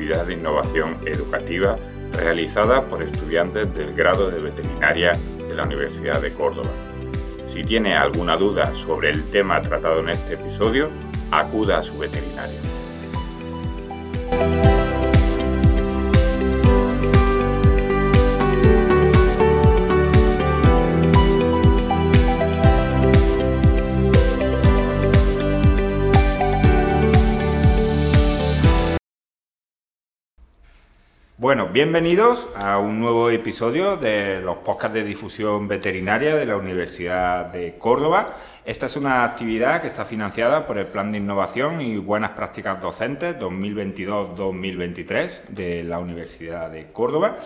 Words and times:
de 0.00 0.32
innovación 0.32 0.96
educativa 1.04 1.78
realizada 2.12 2.86
por 2.86 3.02
estudiantes 3.02 3.72
del 3.74 3.94
grado 3.94 4.30
de 4.30 4.40
veterinaria 4.40 5.12
de 5.36 5.54
la 5.54 5.64
Universidad 5.64 6.22
de 6.22 6.32
Córdoba. 6.32 6.70
Si 7.44 7.62
tiene 7.62 7.94
alguna 7.94 8.36
duda 8.36 8.72
sobre 8.72 9.10
el 9.10 9.22
tema 9.30 9.60
tratado 9.60 10.00
en 10.00 10.08
este 10.08 10.34
episodio, 10.34 10.88
acuda 11.30 11.78
a 11.78 11.82
su 11.82 11.98
veterinario. 11.98 12.79
Bueno, 31.50 31.66
bienvenidos 31.66 32.46
a 32.54 32.78
un 32.78 33.00
nuevo 33.00 33.28
episodio 33.28 33.96
de 33.96 34.40
los 34.40 34.58
podcasts 34.58 34.94
de 34.94 35.02
difusión 35.02 35.66
veterinaria 35.66 36.36
de 36.36 36.46
la 36.46 36.56
Universidad 36.56 37.46
de 37.46 37.74
Córdoba. 37.76 38.36
Esta 38.64 38.86
es 38.86 38.94
una 38.94 39.24
actividad 39.24 39.82
que 39.82 39.88
está 39.88 40.04
financiada 40.04 40.64
por 40.64 40.78
el 40.78 40.86
Plan 40.86 41.10
de 41.10 41.18
Innovación 41.18 41.80
y 41.80 41.96
Buenas 41.96 42.30
Prácticas 42.36 42.80
Docentes 42.80 43.36
2022-2023 43.40 45.48
de 45.48 45.82
la 45.82 45.98
Universidad 45.98 46.70
de 46.70 46.92
Córdoba. 46.92 47.40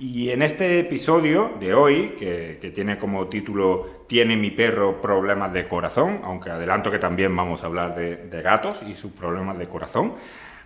Y 0.00 0.30
en 0.30 0.42
este 0.42 0.80
episodio 0.80 1.52
de 1.60 1.74
hoy, 1.74 2.16
que, 2.18 2.72
tiene 2.74 2.98
como 2.98 3.28
título 3.28 4.02
¿Tiene 4.08 4.34
mi 4.34 4.50
perro 4.50 5.00
problemas 5.00 5.52
de 5.52 5.68
corazón? 5.68 6.22
Aunque 6.24 6.50
adelanto 6.50 6.90
que 6.90 6.98
también 6.98 7.36
vamos 7.36 7.62
a 7.62 7.66
hablar 7.66 7.94
de 7.94 8.42
gatos 8.42 8.80
y 8.84 8.96
sus 8.96 9.12
problemas 9.12 9.56
de 9.58 9.68
corazón. 9.68 10.14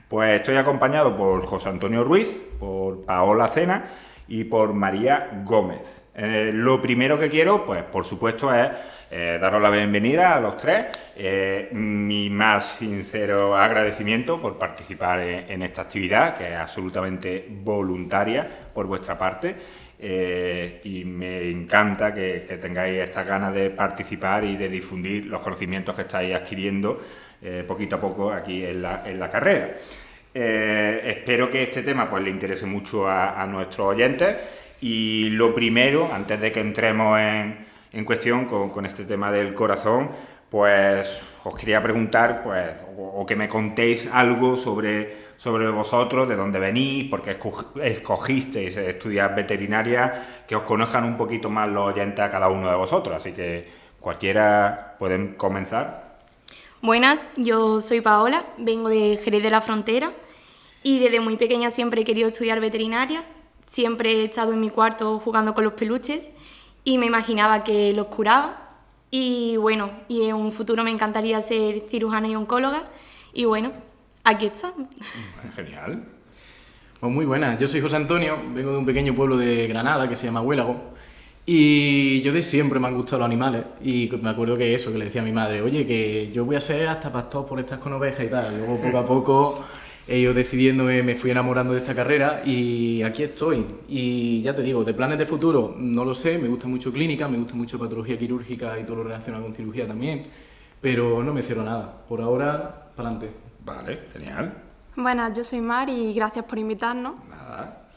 Pues 0.08 0.36
estoy 0.36 0.56
acompañado 0.56 1.14
por 1.14 1.44
José 1.44 1.68
Antonio 1.68 2.02
Ruiz, 2.02 2.34
por 2.58 3.04
Paola 3.04 3.46
Cena 3.48 3.84
y 4.26 4.44
por 4.44 4.72
María 4.72 5.42
Gómez. 5.44 6.00
Eh, 6.14 6.50
lo 6.54 6.80
primero 6.80 7.18
que 7.18 7.28
quiero, 7.28 7.66
pues 7.66 7.82
por 7.82 8.06
supuesto, 8.06 8.52
es 8.54 8.70
eh, 9.10 9.36
daros 9.38 9.62
la 9.62 9.68
bienvenida 9.68 10.34
a 10.34 10.40
los 10.40 10.56
tres. 10.56 10.86
Eh, 11.14 11.68
mi 11.72 12.30
más 12.30 12.78
sincero 12.78 13.54
agradecimiento 13.54 14.40
por 14.40 14.58
participar 14.58 15.20
en, 15.20 15.62
esta 15.62 15.82
actividad, 15.82 16.38
que 16.38 16.54
es 16.54 16.56
absolutamente 16.56 17.46
voluntaria 17.62 18.48
por 18.72 18.86
vuestra 18.86 19.18
parte. 19.18 19.54
y 20.00 21.04
me 21.04 21.50
encanta 21.50 22.14
que, 22.14 22.58
tengáis 22.62 22.96
esta 22.98 23.24
ganas 23.24 23.52
de 23.52 23.68
participar 23.68 24.42
y 24.44 24.56
de 24.56 24.70
difundir 24.70 25.26
los 25.26 25.42
conocimientos 25.42 25.94
que 25.94 26.02
estáis 26.02 26.34
adquiriendo 26.34 26.98
eh, 27.42 27.64
poquito 27.66 27.96
a 27.96 28.00
poco 28.00 28.32
aquí 28.32 28.64
en 28.64 28.82
la, 28.82 29.02
en 29.06 29.18
la 29.18 29.30
carrera. 29.30 29.76
Eh, 30.34 31.02
espero 31.04 31.50
que 31.50 31.62
este 31.62 31.82
tema 31.82 32.08
pues, 32.08 32.22
le 32.22 32.30
interese 32.30 32.66
mucho 32.66 33.08
a, 33.08 33.44
nuestros 33.46 33.94
oyentes 33.94 34.36
y 34.80 35.30
lo 35.30 35.54
primero, 35.54 36.10
antes 36.12 36.40
de 36.40 36.52
que 36.52 36.60
entremos 36.60 37.18
en, 37.18 37.66
en 37.92 38.04
cuestión 38.04 38.44
con, 38.44 38.70
con, 38.70 38.86
este 38.86 39.04
tema 39.04 39.32
del 39.32 39.54
corazón, 39.54 40.10
pues 40.50 41.20
os 41.44 41.54
quería 41.54 41.82
preguntar 41.82 42.42
pues, 42.42 42.70
o, 42.96 43.24
que 43.26 43.36
me 43.36 43.48
contéis 43.48 44.08
algo 44.12 44.56
sobre, 44.56 45.16
sobre 45.36 45.68
vosotros, 45.70 46.28
de 46.28 46.36
dónde 46.36 46.58
venís, 46.58 47.08
por 47.08 47.22
qué 47.22 47.38
escogisteis 47.82 48.76
estudiar 48.76 49.34
veterinaria, 49.34 50.44
que 50.46 50.56
os 50.56 50.62
conozcan 50.62 51.04
un 51.04 51.16
poquito 51.16 51.50
más 51.50 51.68
los 51.68 51.92
oyentes 51.92 52.20
a 52.20 52.30
cada 52.30 52.48
uno 52.48 52.70
de 52.70 52.76
vosotros. 52.76 53.16
Así 53.16 53.32
que 53.32 53.66
cualquiera 54.00 54.96
pueden 54.98 55.34
comenzar. 55.34 56.07
Buenas, 56.80 57.26
yo 57.36 57.80
soy 57.80 58.00
Paola, 58.00 58.46
vengo 58.56 58.88
de 58.88 59.18
Jerez 59.24 59.42
de 59.42 59.50
la 59.50 59.60
Frontera 59.60 60.12
y 60.84 61.00
desde 61.00 61.18
muy 61.18 61.36
pequeña 61.36 61.72
siempre 61.72 62.02
he 62.02 62.04
querido 62.04 62.28
estudiar 62.28 62.60
veterinaria. 62.60 63.24
Siempre 63.66 64.12
he 64.12 64.24
estado 64.26 64.52
en 64.52 64.60
mi 64.60 64.70
cuarto 64.70 65.18
jugando 65.18 65.54
con 65.54 65.64
los 65.64 65.72
peluches 65.72 66.30
y 66.84 66.98
me 66.98 67.06
imaginaba 67.06 67.64
que 67.64 67.92
los 67.94 68.06
curaba. 68.06 68.76
Y 69.10 69.56
bueno, 69.56 69.90
y 70.06 70.28
en 70.28 70.36
un 70.36 70.52
futuro 70.52 70.84
me 70.84 70.92
encantaría 70.92 71.42
ser 71.42 71.82
cirujana 71.90 72.28
y 72.28 72.36
oncóloga. 72.36 72.84
Y 73.32 73.44
bueno, 73.44 73.72
aquí 74.22 74.46
está. 74.46 74.72
Genial. 75.56 76.04
Pues 77.00 77.12
muy 77.12 77.26
buena, 77.26 77.58
yo 77.58 77.66
soy 77.66 77.80
José 77.80 77.96
Antonio, 77.96 78.38
vengo 78.54 78.70
de 78.70 78.78
un 78.78 78.86
pequeño 78.86 79.16
pueblo 79.16 79.36
de 79.36 79.66
Granada 79.66 80.08
que 80.08 80.14
se 80.14 80.26
llama 80.26 80.42
Huélago 80.42 80.92
y 81.50 82.20
yo 82.20 82.34
de 82.34 82.42
siempre 82.42 82.78
me 82.78 82.88
han 82.88 82.94
gustado 82.94 83.20
los 83.20 83.26
animales 83.26 83.64
y 83.80 84.10
me 84.20 84.28
acuerdo 84.28 84.58
que 84.58 84.74
eso, 84.74 84.92
que 84.92 84.98
le 84.98 85.06
decía 85.06 85.22
a 85.22 85.24
mi 85.24 85.32
madre, 85.32 85.62
oye, 85.62 85.86
que 85.86 86.30
yo 86.30 86.44
voy 86.44 86.56
a 86.56 86.60
ser 86.60 86.86
hasta 86.86 87.10
pastor 87.10 87.46
por 87.46 87.58
estas 87.58 87.78
con 87.78 87.94
ovejas 87.94 88.26
y 88.26 88.28
tal. 88.28 88.58
Luego 88.58 88.76
poco 88.76 88.98
a 88.98 89.06
poco 89.06 89.64
he 90.06 90.18
ido 90.18 90.34
decidiendo, 90.34 90.84
me 90.84 91.14
fui 91.14 91.30
enamorando 91.30 91.72
de 91.72 91.78
esta 91.78 91.94
carrera 91.94 92.42
y 92.44 93.00
aquí 93.02 93.22
estoy. 93.22 93.64
Y 93.88 94.42
ya 94.42 94.54
te 94.54 94.60
digo, 94.60 94.84
de 94.84 94.92
planes 94.92 95.16
de 95.16 95.24
futuro 95.24 95.74
no 95.74 96.04
lo 96.04 96.14
sé, 96.14 96.38
me 96.38 96.48
gusta 96.48 96.68
mucho 96.68 96.92
clínica, 96.92 97.28
me 97.28 97.38
gusta 97.38 97.54
mucho 97.54 97.78
patología 97.78 98.18
quirúrgica 98.18 98.78
y 98.78 98.84
todo 98.84 98.96
lo 98.96 99.04
relacionado 99.04 99.44
con 99.44 99.54
cirugía 99.54 99.86
también, 99.86 100.24
pero 100.82 101.22
no 101.22 101.32
me 101.32 101.40
cierro 101.40 101.62
nada. 101.64 101.90
Por 102.06 102.20
ahora, 102.20 102.90
para 102.94 103.08
adelante. 103.08 103.34
Vale, 103.64 104.00
genial. 104.12 104.52
Buenas, 104.96 105.34
yo 105.34 105.42
soy 105.42 105.62
Mar 105.62 105.88
y 105.88 106.12
gracias 106.12 106.44
por 106.44 106.58
invitarnos. 106.58 107.14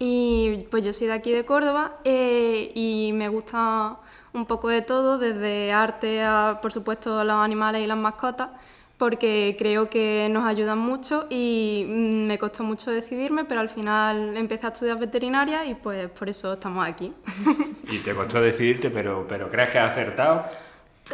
Y 0.04 0.66
pues 0.72 0.84
yo 0.84 0.94
soy 0.94 1.06
de 1.06 1.14
aquí 1.14 1.32
de 1.32 1.46
Córdoba 1.46 2.00
eh, 2.04 2.72
y 2.74 3.12
me 3.14 3.30
gusta 3.30 3.98
un 4.34 4.48
poco 4.48 4.68
de 4.70 4.82
todo, 4.82 5.20
desde 5.20 5.72
arte 5.72 6.24
a, 6.24 6.58
por 6.60 6.72
supuesto, 6.72 7.24
los 7.24 7.36
animales 7.36 7.84
y 7.84 7.86
las 7.86 8.00
mascotas, 8.00 8.50
porque 8.98 9.56
creo 9.60 9.92
que 9.92 10.28
nos 10.32 10.48
ayudan 10.48 10.80
mucho 10.80 11.28
y 11.30 11.86
mm, 11.88 12.26
me 12.26 12.40
costó 12.40 12.64
mucho 12.64 12.90
decidirme, 12.90 13.46
pero 13.46 13.60
al 13.62 13.70
final 13.70 14.36
empecé 14.38 14.66
a 14.66 14.70
estudiar 14.70 14.98
veterinaria 14.98 15.68
y 15.68 15.76
pues 15.76 16.10
por 16.10 16.30
eso 16.30 16.54
estamos 16.54 16.90
aquí. 16.90 17.14
Y 17.88 18.00
te 18.00 18.16
costó 18.16 18.42
decidirte, 18.42 18.90
pero, 18.90 19.28
pero 19.30 19.52
¿crees 19.52 19.70
que 19.70 19.78
has 19.78 19.92
acertado? 19.92 20.46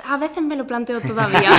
A 0.06 0.16
veces 0.16 0.42
me 0.42 0.56
lo 0.56 0.66
planteo 0.66 1.02
todavía. 1.02 1.52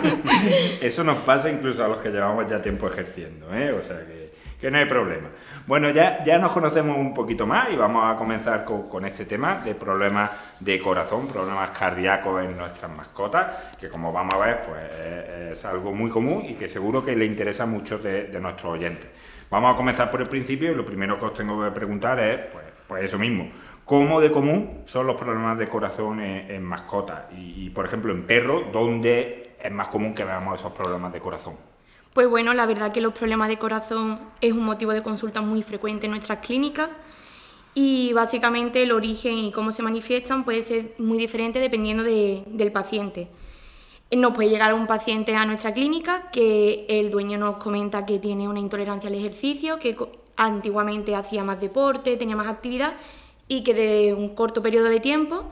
Eso 0.80 1.04
nos 1.04 1.18
pasa 1.18 1.50
incluso 1.50 1.84
a 1.84 1.88
los 1.88 1.98
que 1.98 2.08
llevamos 2.08 2.48
ya 2.48 2.62
tiempo 2.62 2.86
ejerciendo, 2.86 3.52
¿eh? 3.52 3.72
O 3.72 3.82
sea 3.82 4.06
que 4.06 4.22
que 4.62 4.70
no 4.70 4.78
hay 4.78 4.84
problema. 4.84 5.28
Bueno, 5.64 5.90
ya, 5.90 6.24
ya 6.24 6.38
nos 6.38 6.50
conocemos 6.50 6.96
un 6.96 7.14
poquito 7.14 7.46
más 7.46 7.72
y 7.72 7.76
vamos 7.76 8.04
a 8.04 8.16
comenzar 8.16 8.64
con, 8.64 9.04
este 9.04 9.26
tema 9.26 9.60
de 9.64 9.76
problemas 9.76 10.30
de 10.58 10.80
corazón, 10.80 11.28
problemas 11.28 11.70
cardíacos 11.70 12.42
en 12.42 12.56
nuestras 12.56 12.90
mascotas, 12.90 13.46
que 13.78 13.88
como 13.88 14.12
vamos 14.12 14.34
a 14.34 14.38
ver, 14.38 14.62
pues 14.62 14.92
es 15.52 15.64
algo 15.64 15.92
muy 15.92 16.10
común 16.10 16.44
y 16.48 16.54
que 16.54 16.68
seguro 16.68 17.04
que 17.04 17.14
le 17.14 17.26
interesa 17.26 17.64
mucho 17.64 17.98
de, 17.98 18.28
nuestros 18.40 18.72
oyentes. 18.72 19.08
Vamos 19.50 19.74
a 19.74 19.76
comenzar 19.76 20.10
por 20.10 20.20
el 20.20 20.28
principio 20.28 20.72
y 20.72 20.74
lo 20.74 20.84
primero 20.84 21.18
que 21.20 21.26
os 21.26 21.34
tengo 21.34 21.62
que 21.62 21.70
preguntar 21.70 22.18
es, 22.18 22.40
pues, 22.52 22.64
pues 22.88 23.04
eso 23.04 23.18
mismo, 23.18 23.48
¿cómo 23.84 24.20
de 24.20 24.32
común 24.32 24.82
son 24.86 25.06
los 25.06 25.16
problemas 25.16 25.58
de 25.58 25.68
corazón 25.68 26.20
en, 26.20 26.62
mascotas? 26.64 27.26
Y, 27.36 27.66
y, 27.66 27.70
por 27.70 27.84
ejemplo, 27.84 28.12
en 28.12 28.24
perros, 28.24 28.64
¿dónde 28.72 29.54
es 29.62 29.70
más 29.70 29.86
común 29.88 30.12
que 30.12 30.24
veamos 30.24 30.58
esos 30.58 30.72
problemas 30.72 31.12
de 31.12 31.20
corazón? 31.20 31.71
Pues 32.12 32.28
bueno, 32.28 32.52
la 32.52 32.66
verdad 32.66 32.92
que 32.92 33.00
los 33.00 33.14
problemas 33.14 33.48
de 33.48 33.58
corazón 33.58 34.18
es 34.42 34.52
un 34.52 34.64
motivo 34.64 34.92
de 34.92 35.02
consulta 35.02 35.40
muy 35.40 35.62
frecuente 35.62 36.06
en 36.06 36.10
nuestras 36.10 36.40
clínicas 36.40 36.94
y 37.74 38.12
básicamente 38.12 38.82
el 38.82 38.92
origen 38.92 39.38
y 39.38 39.50
cómo 39.50 39.72
se 39.72 39.82
manifiestan 39.82 40.44
puede 40.44 40.60
ser 40.60 40.94
muy 40.98 41.16
diferente 41.16 41.58
dependiendo 41.58 42.02
del 42.02 42.70
paciente. 42.70 43.28
Nos 44.14 44.34
puede 44.34 44.50
llegar 44.50 44.74
un 44.74 44.86
paciente 44.86 45.34
a 45.34 45.46
nuestra 45.46 45.72
clínica 45.72 46.30
que 46.30 46.84
el 46.86 47.10
dueño 47.10 47.38
nos 47.38 47.56
comenta 47.56 48.04
que 48.04 48.18
tiene 48.18 48.46
una 48.46 48.60
intolerancia 48.60 49.08
al 49.08 49.16
ejercicio, 49.16 49.78
que 49.78 49.96
antiguamente 50.36 51.14
hacía 51.14 51.44
más 51.44 51.62
deporte, 51.62 52.18
tenía 52.18 52.36
más 52.36 52.48
actividad 52.48 52.92
y 53.48 53.62
que 53.62 53.72
de 53.72 54.12
un 54.12 54.34
corto 54.34 54.60
periodo 54.60 54.90
de 54.90 55.00
tiempo 55.00 55.44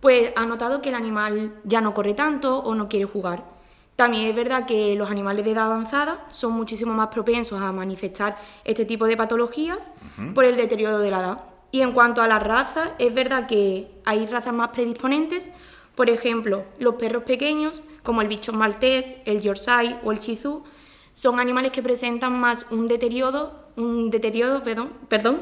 pues 0.00 0.32
ha 0.36 0.46
notado 0.46 0.80
que 0.80 0.88
el 0.88 0.94
animal 0.94 1.60
ya 1.64 1.82
no 1.82 1.92
corre 1.92 2.14
tanto 2.14 2.60
o 2.60 2.74
no 2.74 2.88
quiere 2.88 3.04
jugar. 3.04 3.57
También 3.98 4.28
es 4.28 4.36
verdad 4.36 4.64
que 4.64 4.94
los 4.94 5.10
animales 5.10 5.44
de 5.44 5.50
edad 5.50 5.64
avanzada 5.64 6.24
son 6.30 6.52
muchísimo 6.52 6.94
más 6.94 7.08
propensos 7.08 7.60
a 7.60 7.72
manifestar 7.72 8.38
este 8.62 8.84
tipo 8.84 9.06
de 9.06 9.16
patologías 9.16 9.92
por 10.36 10.44
el 10.44 10.56
deterioro 10.56 11.00
de 11.00 11.10
la 11.10 11.18
edad. 11.18 11.38
Y 11.72 11.80
en 11.80 11.90
cuanto 11.90 12.22
a 12.22 12.28
las 12.28 12.40
razas, 12.40 12.90
es 13.00 13.12
verdad 13.12 13.48
que 13.48 13.90
hay 14.04 14.24
razas 14.26 14.54
más 14.54 14.68
predisponentes, 14.68 15.50
por 15.96 16.10
ejemplo, 16.10 16.62
los 16.78 16.94
perros 16.94 17.24
pequeños, 17.24 17.82
como 18.04 18.22
el 18.22 18.28
bichon 18.28 18.56
maltés, 18.56 19.14
el 19.24 19.40
yorkshire 19.40 19.96
o 20.04 20.12
el 20.12 20.20
shih 20.20 20.38
son 21.12 21.40
animales 21.40 21.72
que 21.72 21.82
presentan 21.82 22.38
más 22.38 22.66
un 22.70 22.86
deterioro, 22.86 23.50
un 23.74 24.10
deterioro 24.10 24.62
perdón, 24.62 24.92
perdón, 25.08 25.40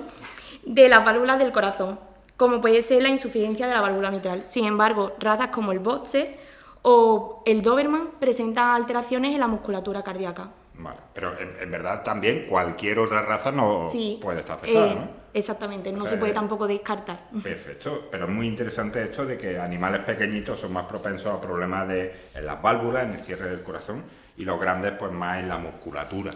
de 0.65 0.89
las 0.89 1.05
válvulas 1.05 1.39
del 1.39 1.53
corazón, 1.53 2.01
como 2.39 2.63
puede 2.63 2.81
ser 2.81 3.03
la 3.03 3.11
insuficiencia 3.11 3.67
de 3.67 3.75
la 3.75 3.83
válvula 3.83 4.11
mitral. 4.11 4.45
Sin 4.47 4.65
embargo, 4.65 5.13
razas 5.19 5.51
como 5.51 5.73
el 5.73 5.79
boxer 5.79 6.46
o 6.89 7.43
el 7.45 7.63
Doberman 7.63 8.11
presenta 8.21 8.73
alteraciones 8.73 9.35
en 9.35 9.41
la 9.41 9.49
musculatura 9.49 10.05
cardíaca. 10.05 10.51
Vale, 10.79 10.99
pero 11.13 11.35
en, 11.37 11.69
verdad 11.69 12.05
también 12.05 12.47
cualquier 12.49 13.01
otra 13.01 13.23
raza 13.23 13.51
no 13.51 13.91
puede 14.23 14.41
estar 14.41 14.57
afectada, 14.57 14.93
eh, 14.93 14.95
¿no? 14.95 15.09
Exactamente, 15.35 15.91
no 15.91 16.07
se 16.07 16.17
puede 16.17 16.33
tampoco 16.33 16.69
descartar. 16.69 17.19
Perfecto, 17.43 18.07
pero 18.09 18.27
es 18.27 18.31
muy 18.31 18.47
interesante 18.47 19.03
esto 19.03 19.27
de 19.27 19.37
que 19.37 19.59
animales 19.59 20.03
pequeñitos 20.05 20.61
son 20.61 20.75
más 20.75 20.87
propensos 20.87 21.35
a 21.35 21.41
problemas 21.41 21.89
de, 21.89 22.15
en 22.33 22.47
las 22.47 22.63
válvulas, 22.63 23.05
en 23.05 23.15
el 23.15 23.21
cierre 23.21 23.51
del 23.51 23.65
corazón, 23.65 24.05
y 24.37 24.45
los 24.45 24.61
grandes 24.61 24.93
pues 24.93 25.11
más 25.11 25.41
en 25.41 25.49
la 25.49 25.59
musculatura. 25.59 26.33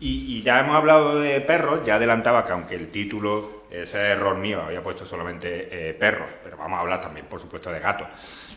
Y, 0.00 0.42
ya 0.42 0.58
hemos 0.58 0.74
hablado 0.74 1.20
de 1.20 1.40
perros, 1.42 1.84
ya 1.84 1.96
adelantaba 1.96 2.46
que 2.46 2.52
aunque 2.52 2.74
el 2.76 2.90
título, 2.90 3.61
ese 3.72 3.98
error 3.98 4.36
mío, 4.36 4.62
había 4.62 4.82
puesto 4.82 5.06
solamente 5.06 5.90
eh, 5.90 5.94
perros, 5.94 6.28
pero 6.44 6.58
vamos 6.58 6.76
a 6.76 6.80
hablar 6.80 7.00
también, 7.00 7.26
por 7.26 7.40
supuesto, 7.40 7.72
de 7.72 7.80
gatos. 7.80 8.08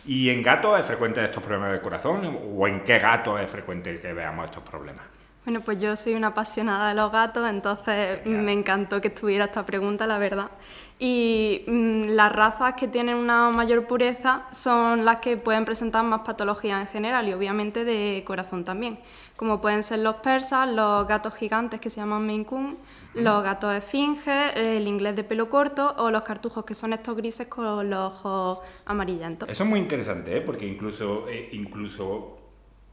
¿Y 0.04 0.28
en 0.28 0.42
gatos 0.42 0.78
es 0.78 0.84
frecuente 0.84 1.24
estos 1.24 1.42
problemas 1.42 1.72
de 1.72 1.80
corazón? 1.80 2.38
¿O 2.54 2.68
en 2.68 2.84
qué 2.84 2.98
gatos 2.98 3.40
es 3.40 3.48
frecuente 3.48 3.98
que 3.98 4.12
veamos 4.12 4.44
estos 4.44 4.62
problemas? 4.62 5.15
Bueno, 5.46 5.60
pues 5.60 5.78
yo 5.78 5.94
soy 5.94 6.14
una 6.14 6.28
apasionada 6.28 6.88
de 6.88 6.96
los 6.96 7.12
gatos, 7.12 7.48
entonces 7.48 8.26
me 8.26 8.52
encantó 8.52 9.00
que 9.00 9.06
estuviera 9.06 9.44
esta 9.44 9.64
pregunta, 9.64 10.04
la 10.04 10.18
verdad. 10.18 10.50
Y 10.98 11.62
mm, 11.68 12.16
las 12.16 12.32
razas 12.32 12.74
que 12.74 12.88
tienen 12.88 13.14
una 13.14 13.50
mayor 13.50 13.86
pureza 13.86 14.42
son 14.50 15.04
las 15.04 15.18
que 15.18 15.36
pueden 15.36 15.64
presentar 15.64 16.02
más 16.02 16.22
patologías 16.22 16.80
en 16.80 16.88
general 16.88 17.28
y 17.28 17.32
obviamente 17.32 17.84
de 17.84 18.24
corazón 18.26 18.64
también, 18.64 18.98
como 19.36 19.60
pueden 19.60 19.84
ser 19.84 20.00
los 20.00 20.16
persas, 20.16 20.68
los 20.68 21.06
gatos 21.06 21.32
gigantes 21.36 21.78
que 21.78 21.90
se 21.90 22.00
llaman 22.00 22.26
Maine 22.26 22.44
Coon, 22.44 22.76
los 23.14 23.44
gatos 23.44 23.72
esfinges, 23.72 24.52
el 24.56 24.88
inglés 24.88 25.14
de 25.14 25.22
pelo 25.22 25.48
corto 25.48 25.94
o 25.98 26.10
los 26.10 26.22
cartujos 26.22 26.64
que 26.64 26.74
son 26.74 26.92
estos 26.92 27.16
grises 27.16 27.46
con 27.46 27.88
los 27.88 28.14
ojos 28.14 28.66
amarillentos. 28.84 29.48
Eso 29.48 29.62
es 29.62 29.70
muy 29.70 29.78
interesante, 29.78 30.38
¿eh? 30.38 30.40
porque 30.40 30.66
incluso, 30.66 31.28
eh, 31.28 31.50
incluso 31.52 32.35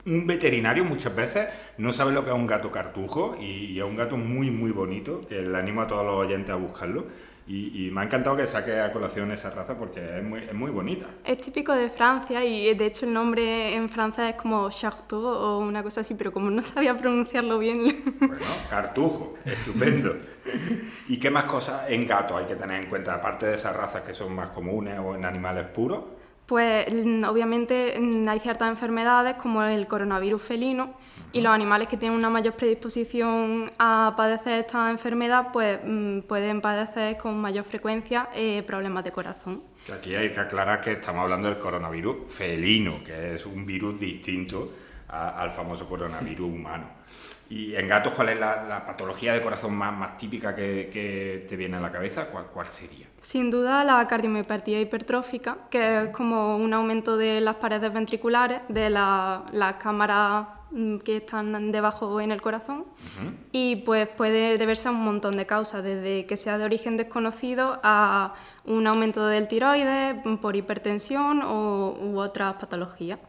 un 0.05 0.27
veterinario 0.27 0.83
muchas 0.83 1.15
veces 1.15 1.47
no 1.77 1.93
sabe 1.93 2.11
lo 2.11 2.23
que 2.23 2.31
es 2.31 2.35
un 2.35 2.47
gato 2.47 2.71
cartujo 2.71 3.37
y, 3.39 3.77
es 3.77 3.83
un 3.83 3.95
gato 3.95 4.17
muy 4.17 4.51
muy 4.51 4.71
bonito 4.71 5.21
que 5.27 5.41
le 5.41 5.57
animo 5.57 5.81
a 5.81 5.87
todos 5.87 6.05
los 6.05 6.15
oyentes 6.15 6.51
a 6.51 6.55
buscarlo 6.55 7.05
y, 7.45 7.89
me 7.91 7.99
ha 7.99 8.03
encantado 8.05 8.37
que 8.37 8.47
saque 8.47 8.79
a 8.79 8.93
colación 8.93 9.29
esa 9.31 9.49
raza 9.49 9.77
porque 9.77 9.99
es 10.17 10.23
muy, 10.23 10.39
es 10.39 10.53
muy 10.53 10.71
bonita. 10.71 11.07
Es 11.25 11.41
típico 11.41 11.73
de 11.73 11.89
Francia 11.89 12.43
y 12.45 12.73
de 12.73 12.85
hecho 12.85 13.05
el 13.05 13.13
nombre 13.13 13.75
en 13.75 13.89
francés 13.89 14.29
es 14.29 14.35
como 14.41 14.69
Chartou 14.69 15.25
o 15.25 15.59
una 15.59 15.83
cosa 15.83 16.01
así, 16.01 16.13
pero 16.13 16.31
como 16.31 16.49
no 16.49 16.63
sabía 16.63 16.95
pronunciarlo 16.95 17.59
bien... 17.59 18.01
Bueno, 18.17 18.37
cartujo, 18.69 19.35
estupendo. 19.43 20.15
¿Y 21.09 21.17
qué 21.17 21.29
más 21.29 21.43
cosas 21.43 21.89
en 21.89 22.07
gato 22.07 22.37
hay 22.37 22.45
que 22.45 22.55
tener 22.55 22.81
en 22.81 22.89
cuenta, 22.89 23.15
aparte 23.15 23.47
de 23.47 23.55
esas 23.55 23.75
razas 23.75 24.03
que 24.03 24.13
son 24.13 24.33
más 24.33 24.49
comunes 24.51 24.97
o 24.99 25.13
en 25.13 25.25
animales 25.25 25.67
puros? 25.67 25.99
Pues 26.53 26.85
mm, 26.93 27.23
obviamente 27.23 27.99
mm, 27.99 28.29
hay 28.29 28.39
ciertas 28.39 28.69
enfermedades 28.69 29.37
como 29.37 29.63
el 29.63 29.87
coronavirus 29.87 30.39
felino 30.39 30.93
y 31.31 31.41
los 31.41 31.51
animales 31.51 31.87
que 31.87 31.97
tienen 31.97 32.15
una 32.15 32.29
mayor 32.29 32.53
predisposición 32.53 33.71
a 33.79 34.13
padecer 34.15 34.59
esta 34.59 34.91
enfermedad 34.91 35.47
pues 35.51 35.79
mm, 35.83 36.19
pueden 36.19 36.61
padecer 36.61 37.17
con 37.17 37.41
mayor 37.41 37.65
frecuencia 37.65 38.29
eh, 38.35 38.61
problemas 38.67 39.03
de 39.03 39.11
corazón. 39.11 39.63
Aquí 39.91 40.13
hay 40.13 40.31
que 40.31 40.41
aclarar 40.41 40.79
que 40.79 40.91
estamos 40.91 41.23
hablando 41.23 41.47
del 41.47 41.57
coronavirus 41.57 42.31
felino, 42.31 43.03
que 43.03 43.33
es 43.33 43.47
un 43.47 43.65
virus 43.65 43.99
distinto 43.99 44.73
al 45.07 45.49
famoso 45.49 45.87
coronavirus 45.87 46.51
humano. 46.51 46.85
¿Y 47.53 47.75
en 47.75 47.87
gatos 47.87 48.13
cuál 48.13 48.29
es 48.29 48.39
la, 48.39 48.83
patología 48.83 49.31
de 49.33 49.39
corazón 49.39 49.75
más, 49.75 49.95
más 49.95 50.17
típica 50.17 50.55
que, 50.55 51.45
te 51.47 51.55
viene 51.55 51.77
a 51.77 51.79
la 51.79 51.91
cabeza? 51.91 52.25
¿Cuál, 52.31 52.45
¿Cuál, 52.47 52.67
sería? 52.69 53.05
Sin 53.19 53.51
duda 53.51 53.83
la 53.83 54.07
cardiomiopatía 54.07 54.81
hipertrófica, 54.81 55.57
que 55.69 56.05
es 56.05 56.09
como 56.09 56.57
un 56.57 56.73
aumento 56.73 57.15
de 57.15 57.41
las 57.41 57.57
paredes 57.57 57.93
ventriculares, 57.93 58.61
de 58.69 58.89
las 58.89 59.73
cámaras 59.79 60.47
mm, 60.71 60.97
que 60.97 61.17
están 61.17 61.71
debajo 61.71 62.19
en 62.19 62.31
el 62.31 62.41
corazón 62.41 62.85
y 63.51 63.75
pues 63.77 64.07
puede 64.07 64.57
deberse 64.57 64.87
a 64.87 64.91
un 64.91 65.03
montón 65.03 65.37
de 65.37 65.45
causas, 65.45 65.83
desde 65.83 66.25
que 66.25 66.37
sea 66.37 66.57
de 66.57 66.65
origen 66.65 66.97
desconocido 66.97 67.79
a 67.83 68.33
un 68.65 68.87
aumento 68.87 69.27
del 69.27 69.47
tiroides 69.47 70.15
por 70.41 70.55
hipertensión 70.55 71.43
o, 71.43 71.95
u 72.01 72.17
otras 72.17 72.55
patologías. 72.55 73.19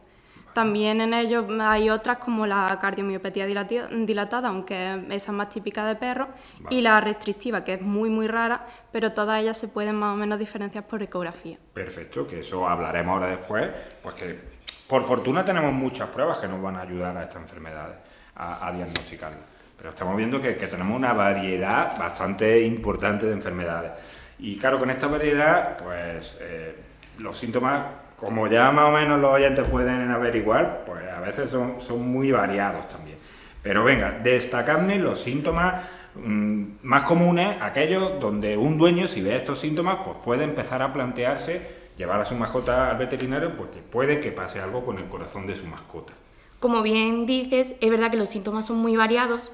También 0.55 1.01
en 1.01 1.13
ellos 1.13 1.43
hay 1.59 1.89
otras 1.89 2.17
como 2.19 2.47
la 2.47 2.79
cardiomiopatía 2.79 3.45
dilatada, 3.45 4.47
aunque 4.47 5.03
esa 5.09 5.31
es 5.31 5.35
más 5.35 5.49
típica 5.49 5.85
de 5.85 5.97
perros, 5.97 6.29
y 6.69 6.79
la 6.79 7.01
restrictiva, 7.01 7.61
que 7.65 7.73
es 7.73 7.81
muy 7.81 8.09
muy 8.09 8.25
rara, 8.25 8.65
pero 8.89 9.11
todas 9.11 9.41
ellas 9.41 9.57
se 9.57 9.67
pueden 9.67 9.97
más 9.97 10.13
o 10.13 10.15
menos 10.15 10.39
diferenciar 10.39 10.87
por 10.87 11.03
ecografía. 11.03 11.57
Perfecto, 11.73 12.25
que 12.25 12.39
eso 12.39 12.65
hablaremos 12.65 13.15
ahora 13.15 13.27
después, 13.35 13.69
pues 14.01 14.15
que 14.15 14.39
por 14.87 15.03
fortuna 15.03 15.43
tenemos 15.43 15.73
muchas 15.73 16.07
pruebas 16.07 16.37
que 16.37 16.47
nos 16.47 16.61
van 16.61 16.77
a 16.77 16.83
ayudar 16.83 17.17
a 17.17 17.23
estas 17.23 17.41
enfermedades, 17.41 17.97
a, 18.37 18.71
diagnosticarlas. 18.71 19.41
Pero 19.75 19.89
estamos 19.89 20.15
viendo 20.15 20.39
que, 20.39 20.53
tenemos 20.53 20.95
una 20.95 21.11
variedad 21.11 21.97
bastante 21.97 22.61
importante 22.61 23.25
de 23.25 23.33
enfermedades. 23.33 23.91
Y 24.39 24.57
claro, 24.57 24.79
con 24.79 24.89
esta 24.89 25.07
variedad, 25.07 25.77
pues 25.77 26.37
eh, 26.39 26.77
los 27.17 27.37
síntomas 27.37 28.04
como 28.15 28.47
ya 28.47 28.71
más 28.71 28.85
o 28.85 28.91
menos 28.91 29.19
los 29.19 29.31
oyentes 29.31 29.67
pueden 29.67 30.09
averiguar, 30.11 30.83
pues 30.85 31.03
a 31.09 31.19
veces 31.19 31.49
son, 31.49 31.79
son 31.79 32.07
muy 32.07 32.31
variados 32.31 32.87
también. 32.87 33.17
Pero 33.61 33.83
venga, 33.83 34.19
destacarme 34.23 34.99
los 34.99 35.19
síntomas 35.19 35.83
mm, 36.15 36.63
más 36.83 37.03
comunes, 37.03 37.57
aquellos 37.61 38.19
donde 38.19 38.57
un 38.57 38.77
dueño, 38.77 39.07
si 39.07 39.21
ve 39.21 39.35
estos 39.35 39.59
síntomas, 39.59 39.99
pues 40.05 40.17
puede 40.23 40.43
empezar 40.43 40.81
a 40.81 40.93
plantearse 40.93 41.85
llevar 41.97 42.19
a 42.19 42.25
su 42.25 42.35
mascota 42.35 42.91
al 42.91 42.97
veterinario 42.97 43.55
porque 43.57 43.79
puede 43.79 44.21
que 44.21 44.31
pase 44.31 44.59
algo 44.59 44.85
con 44.85 44.97
el 44.97 45.05
corazón 45.05 45.47
de 45.47 45.55
su 45.55 45.65
mascota. 45.65 46.13
Como 46.59 46.81
bien 46.81 47.25
dices, 47.25 47.75
es 47.79 47.89
verdad 47.89 48.09
que 48.09 48.17
los 48.17 48.29
síntomas 48.29 48.65
son 48.65 48.77
muy 48.77 48.95
variados 48.95 49.51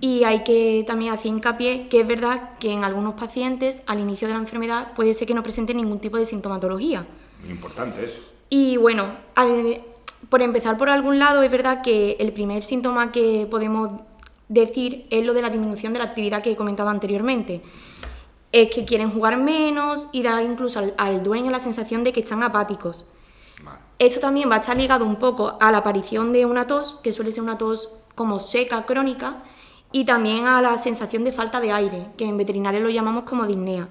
y 0.00 0.24
hay 0.24 0.44
que 0.44 0.84
también 0.86 1.12
hacer 1.12 1.26
hincapié 1.28 1.88
que 1.88 2.02
es 2.02 2.06
verdad 2.06 2.50
que 2.60 2.72
en 2.72 2.84
algunos 2.84 3.14
pacientes 3.14 3.82
al 3.86 3.98
inicio 3.98 4.28
de 4.28 4.34
la 4.34 4.40
enfermedad 4.40 4.92
puede 4.94 5.14
ser 5.14 5.26
que 5.26 5.34
no 5.34 5.42
presenten 5.42 5.78
ningún 5.78 5.98
tipo 5.98 6.18
de 6.18 6.24
sintomatología. 6.24 7.06
Importante 7.48 8.04
eso. 8.04 8.20
Y 8.48 8.76
bueno, 8.76 9.06
por 10.28 10.42
empezar 10.42 10.76
por 10.76 10.90
algún 10.90 11.18
lado, 11.18 11.42
es 11.42 11.50
verdad 11.50 11.82
que 11.82 12.16
el 12.20 12.32
primer 12.32 12.62
síntoma 12.62 13.12
que 13.12 13.46
podemos 13.50 14.02
decir 14.48 15.06
es 15.10 15.24
lo 15.24 15.32
de 15.34 15.42
la 15.42 15.50
disminución 15.50 15.92
de 15.92 15.98
la 15.98 16.06
actividad 16.06 16.42
que 16.42 16.52
he 16.52 16.56
comentado 16.56 16.90
anteriormente. 16.90 17.62
Es 18.52 18.68
que 18.68 18.84
quieren 18.84 19.10
jugar 19.10 19.38
menos 19.38 20.08
y 20.12 20.22
da 20.22 20.42
incluso 20.42 20.82
al, 20.98 21.22
dueño 21.22 21.50
la 21.50 21.60
sensación 21.60 22.04
de 22.04 22.12
que 22.12 22.20
están 22.20 22.42
apáticos. 22.42 23.06
Esto 23.98 24.20
también 24.20 24.50
va 24.50 24.56
a 24.56 24.60
estar 24.60 24.76
ligado 24.76 25.06
un 25.06 25.16
poco 25.16 25.56
a 25.60 25.70
la 25.70 25.78
aparición 25.78 26.32
de 26.32 26.44
una 26.44 26.66
tos, 26.66 27.00
que 27.02 27.12
suele 27.12 27.32
ser 27.32 27.42
una 27.42 27.56
tos 27.56 27.88
como 28.14 28.40
seca, 28.40 28.84
crónica, 28.84 29.36
y 29.92 30.04
también 30.04 30.46
a 30.46 30.60
la 30.60 30.76
sensación 30.76 31.24
de 31.24 31.32
falta 31.32 31.60
de 31.60 31.72
aire, 31.72 32.08
que 32.16 32.26
en 32.26 32.36
veterinario 32.36 32.80
lo 32.80 32.90
llamamos 32.90 33.24
como 33.24 33.46
disnea. 33.46 33.88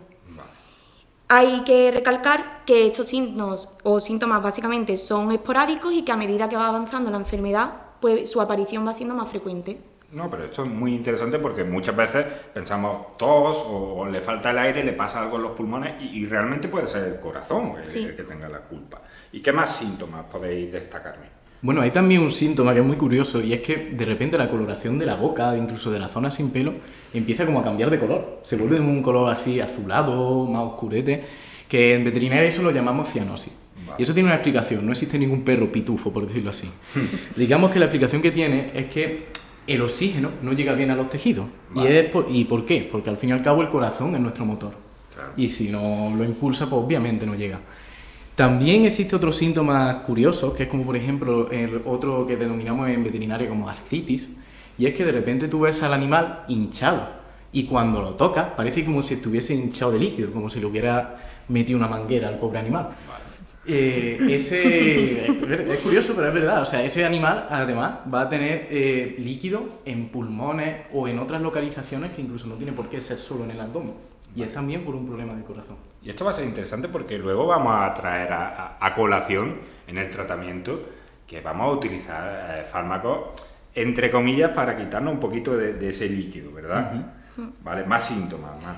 Hay 1.33 1.61
que 1.63 1.91
recalcar 1.91 2.65
que 2.65 2.87
estos 2.87 3.07
signos 3.07 3.77
o 3.83 4.01
síntomas 4.01 4.43
básicamente 4.43 4.97
son 4.97 5.31
esporádicos 5.31 5.93
y 5.93 6.03
que 6.03 6.11
a 6.11 6.17
medida 6.17 6.49
que 6.49 6.57
va 6.57 6.67
avanzando 6.67 7.09
la 7.09 7.15
enfermedad, 7.15 7.71
pues 8.01 8.29
su 8.29 8.41
aparición 8.41 8.85
va 8.85 8.93
siendo 8.93 9.15
más 9.15 9.29
frecuente. 9.29 9.79
No, 10.11 10.29
pero 10.29 10.43
esto 10.43 10.65
es 10.65 10.69
muy 10.69 10.93
interesante 10.93 11.39
porque 11.39 11.63
muchas 11.63 11.95
veces 11.95 12.25
pensamos 12.53 13.15
tos 13.15 13.63
o, 13.65 14.05
le 14.11 14.19
falta 14.19 14.51
el 14.51 14.57
aire, 14.57 14.83
le 14.83 14.91
pasa 14.91 15.21
algo 15.21 15.37
en 15.37 15.43
los 15.43 15.51
pulmones 15.53 16.03
y, 16.03 16.25
realmente 16.25 16.67
puede 16.67 16.85
ser 16.85 17.05
el 17.05 17.19
corazón 17.21 17.75
el, 17.81 18.13
que 18.13 18.23
tenga 18.23 18.49
la 18.49 18.59
culpa. 18.59 19.01
¿Y 19.31 19.41
qué 19.41 19.53
más 19.53 19.73
síntomas 19.73 20.25
podéis 20.25 20.73
destacarme? 20.73 21.40
Bueno, 21.61 21.81
hay 21.81 21.91
también 21.91 22.21
un 22.21 22.31
síntoma 22.31 22.73
que 22.73 22.79
es 22.79 22.85
muy 22.85 22.95
curioso 22.95 23.41
y 23.41 23.53
es 23.53 23.61
que 23.61 23.91
de 23.91 24.05
repente 24.05 24.35
la 24.35 24.49
coloración 24.49 24.97
de 24.97 25.05
la 25.05 25.15
boca, 25.15 25.55
incluso 25.55 25.91
de 25.91 25.99
la 25.99 26.07
zona 26.07 26.31
sin 26.31 26.49
pelo, 26.49 26.73
empieza 27.13 27.45
como 27.45 27.59
a 27.59 27.63
cambiar 27.63 27.91
de 27.91 27.99
color. 27.99 28.41
Se 28.43 28.55
vuelve 28.55 28.79
un 28.79 29.03
color 29.03 29.31
así 29.31 29.59
azulado, 29.59 30.47
más 30.47 30.63
oscurete, 30.63 31.23
que 31.69 31.93
en 31.93 32.03
veterinaria 32.03 32.47
eso 32.47 32.63
lo 32.63 32.71
llamamos 32.71 33.09
cianosis. 33.09 33.53
Y 33.97 34.03
eso 34.03 34.13
tiene 34.13 34.27
una 34.27 34.35
explicación, 34.35 34.85
no 34.85 34.91
existe 34.91 35.19
ningún 35.19 35.43
perro 35.43 35.71
pitufo, 35.71 36.11
por 36.11 36.25
decirlo 36.25 36.49
así. 36.49 36.67
Digamos 37.35 37.71
que 37.71 37.79
la 37.79 37.85
explicación 37.85 38.23
que 38.23 38.31
tiene 38.31 38.71
es 38.73 38.87
que 38.87 39.27
el 39.67 39.81
oxígeno 39.81 40.31
no 40.41 40.53
llega 40.53 40.73
bien 40.73 40.89
a 40.89 40.95
los 40.95 41.09
tejidos. 41.09 41.45
¿Y, 41.75 41.85
es 41.85 42.09
por, 42.09 42.25
¿Y 42.29 42.45
por 42.45 42.65
qué? 42.65 42.87
Porque 42.91 43.11
al 43.11 43.17
fin 43.17 43.29
y 43.29 43.33
al 43.33 43.43
cabo 43.43 43.61
el 43.61 43.69
corazón 43.69 44.15
es 44.15 44.21
nuestro 44.21 44.45
motor. 44.45 44.73
Y 45.37 45.49
si 45.49 45.69
no 45.69 46.11
lo 46.17 46.23
impulsa, 46.23 46.67
pues 46.67 46.81
obviamente 46.81 47.27
no 47.27 47.35
llega. 47.35 47.59
También 48.41 48.85
existe 48.85 49.15
otro 49.15 49.31
síntoma 49.31 50.01
curioso, 50.01 50.55
que 50.55 50.63
es 50.63 50.69
como 50.69 50.83
por 50.83 50.97
ejemplo 50.97 51.51
el 51.51 51.83
otro 51.85 52.25
que 52.25 52.37
denominamos 52.37 52.89
en 52.89 53.03
veterinaria 53.03 53.47
como 53.47 53.69
ascitis, 53.69 54.31
y 54.79 54.87
es 54.87 54.95
que 54.95 55.05
de 55.05 55.11
repente 55.11 55.47
tú 55.47 55.59
ves 55.59 55.83
al 55.83 55.93
animal 55.93 56.43
hinchado 56.47 57.07
y 57.53 57.65
cuando 57.65 58.01
lo 58.01 58.15
tocas 58.15 58.47
parece 58.57 58.83
como 58.83 59.03
si 59.03 59.13
estuviese 59.13 59.53
hinchado 59.53 59.91
de 59.91 59.99
líquido, 59.99 60.31
como 60.31 60.49
si 60.49 60.59
le 60.59 60.65
hubiera 60.65 61.17
metido 61.49 61.77
una 61.77 61.87
manguera 61.87 62.29
al 62.29 62.39
pobre 62.39 62.57
animal. 62.57 62.89
Eh, 63.67 64.17
ese 64.27 65.27
es 65.27 65.79
curioso, 65.81 66.13
pero 66.15 66.29
es 66.29 66.33
verdad. 66.33 66.63
O 66.63 66.65
sea, 66.65 66.83
ese 66.83 67.05
animal 67.05 67.45
además 67.47 67.99
va 68.11 68.21
a 68.21 68.29
tener 68.29 68.69
eh, 68.71 69.17
líquido 69.19 69.81
en 69.85 70.07
pulmones 70.07 70.87
o 70.91 71.07
en 71.07 71.19
otras 71.19 71.43
localizaciones 71.43 72.13
que 72.13 72.23
incluso 72.23 72.47
no 72.47 72.55
tiene 72.55 72.71
por 72.71 72.89
qué 72.89 73.01
ser 73.01 73.19
solo 73.19 73.43
en 73.43 73.51
el 73.51 73.61
abdomen. 73.61 73.93
Y 74.35 74.43
es 74.43 74.51
también 74.51 74.83
por 74.83 74.95
un 74.95 75.05
problema 75.05 75.33
de 75.33 75.43
corazón. 75.43 75.77
Y 76.01 76.09
esto 76.09 76.25
va 76.25 76.31
a 76.31 76.33
ser 76.33 76.45
interesante 76.45 76.87
porque 76.87 77.17
luego 77.17 77.47
vamos 77.47 77.75
a 77.79 77.93
traer 77.93 78.31
a, 78.31 78.93
colación 78.95 79.55
en 79.87 79.97
el 79.97 80.09
tratamiento 80.09 80.81
que 81.27 81.41
vamos 81.41 81.67
a 81.67 81.71
utilizar 81.71 82.59
eh, 82.59 82.63
fármacos 82.63 83.51
entre 83.73 84.11
comillas, 84.11 84.51
para 84.51 84.77
quitarnos 84.77 85.13
un 85.13 85.19
poquito 85.19 85.55
de, 85.55 85.89
ese 85.89 86.09
líquido, 86.09 86.51
¿verdad? 86.51 86.93
Vale, 87.63 87.85
más 87.85 88.05
síntomas, 88.05 88.61
más. 88.63 88.75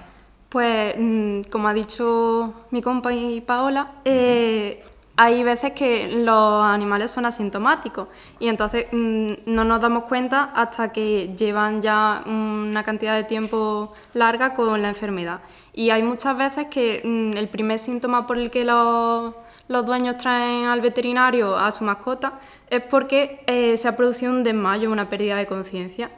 Pues, 0.49 0.95
mm, 0.97 1.41
como 1.49 1.67
ha 1.67 1.73
dicho 1.73 2.65
mi 2.69 2.81
compa 2.81 3.11
y 3.11 3.41
Paola, 3.41 3.95
eh, 4.05 4.83
hay 5.15 5.43
veces 5.43 5.73
que 5.73 6.07
los 6.07 6.63
animales 6.63 7.11
son 7.11 7.25
asintomáticos 7.25 8.07
y 8.39 8.47
entonces 8.47 8.87
mm, 8.91 9.33
no 9.45 9.63
nos 9.63 9.79
damos 9.79 10.05
cuenta 10.05 10.51
hasta 10.55 10.91
que 10.91 11.35
llevan 11.37 11.81
ya 11.81 12.23
una 12.25 12.83
cantidad 12.83 13.15
de 13.15 13.23
tiempo 13.23 13.93
larga 14.13 14.55
con 14.55 14.81
la 14.81 14.89
enfermedad. 14.89 15.41
Y 15.71 15.91
hay 15.91 16.01
muchas 16.01 16.35
veces 16.37 16.67
que 16.67 17.01
mm, 17.03 17.37
el 17.37 17.47
primer 17.47 17.77
síntoma 17.77 18.25
por 18.25 18.37
el 18.37 18.49
que 18.49 18.65
los, 18.65 19.35
dueños 19.67 20.17
traen 20.17 20.65
al 20.65 20.81
veterinario 20.81 21.57
a 21.57 21.71
su 21.71 21.83
mascota 21.83 22.33
es 22.69 22.81
porque 22.83 23.43
eh, 23.47 23.75
se 23.77 23.87
ha 23.87 23.97
producido 23.97 24.31
un 24.31 24.43
desmayo, 24.43 24.91
una 24.91 25.09
pérdida 25.09 25.35
de 25.35 25.47
conciencia. 25.47 26.09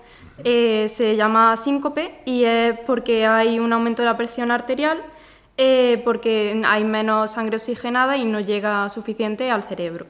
Eh, 0.43 0.87
se 0.89 1.15
llama 1.15 1.55
síncope 1.55 2.19
y 2.25 2.43
es 2.43 2.77
porque 2.79 3.25
hay 3.25 3.59
un 3.59 3.71
aumento 3.71 4.01
de 4.01 4.07
la 4.07 4.17
presión 4.17 4.51
arterial 4.51 5.01
eh, 5.57 6.01
porque 6.03 6.61
hay 6.65 6.83
menos 6.83 7.31
sangre 7.31 7.55
oxigenada 7.55 8.17
y 8.17 8.25
no 8.25 8.39
llega 8.39 8.89
suficiente 8.89 9.51
al 9.51 9.63
cerebro. 9.63 10.05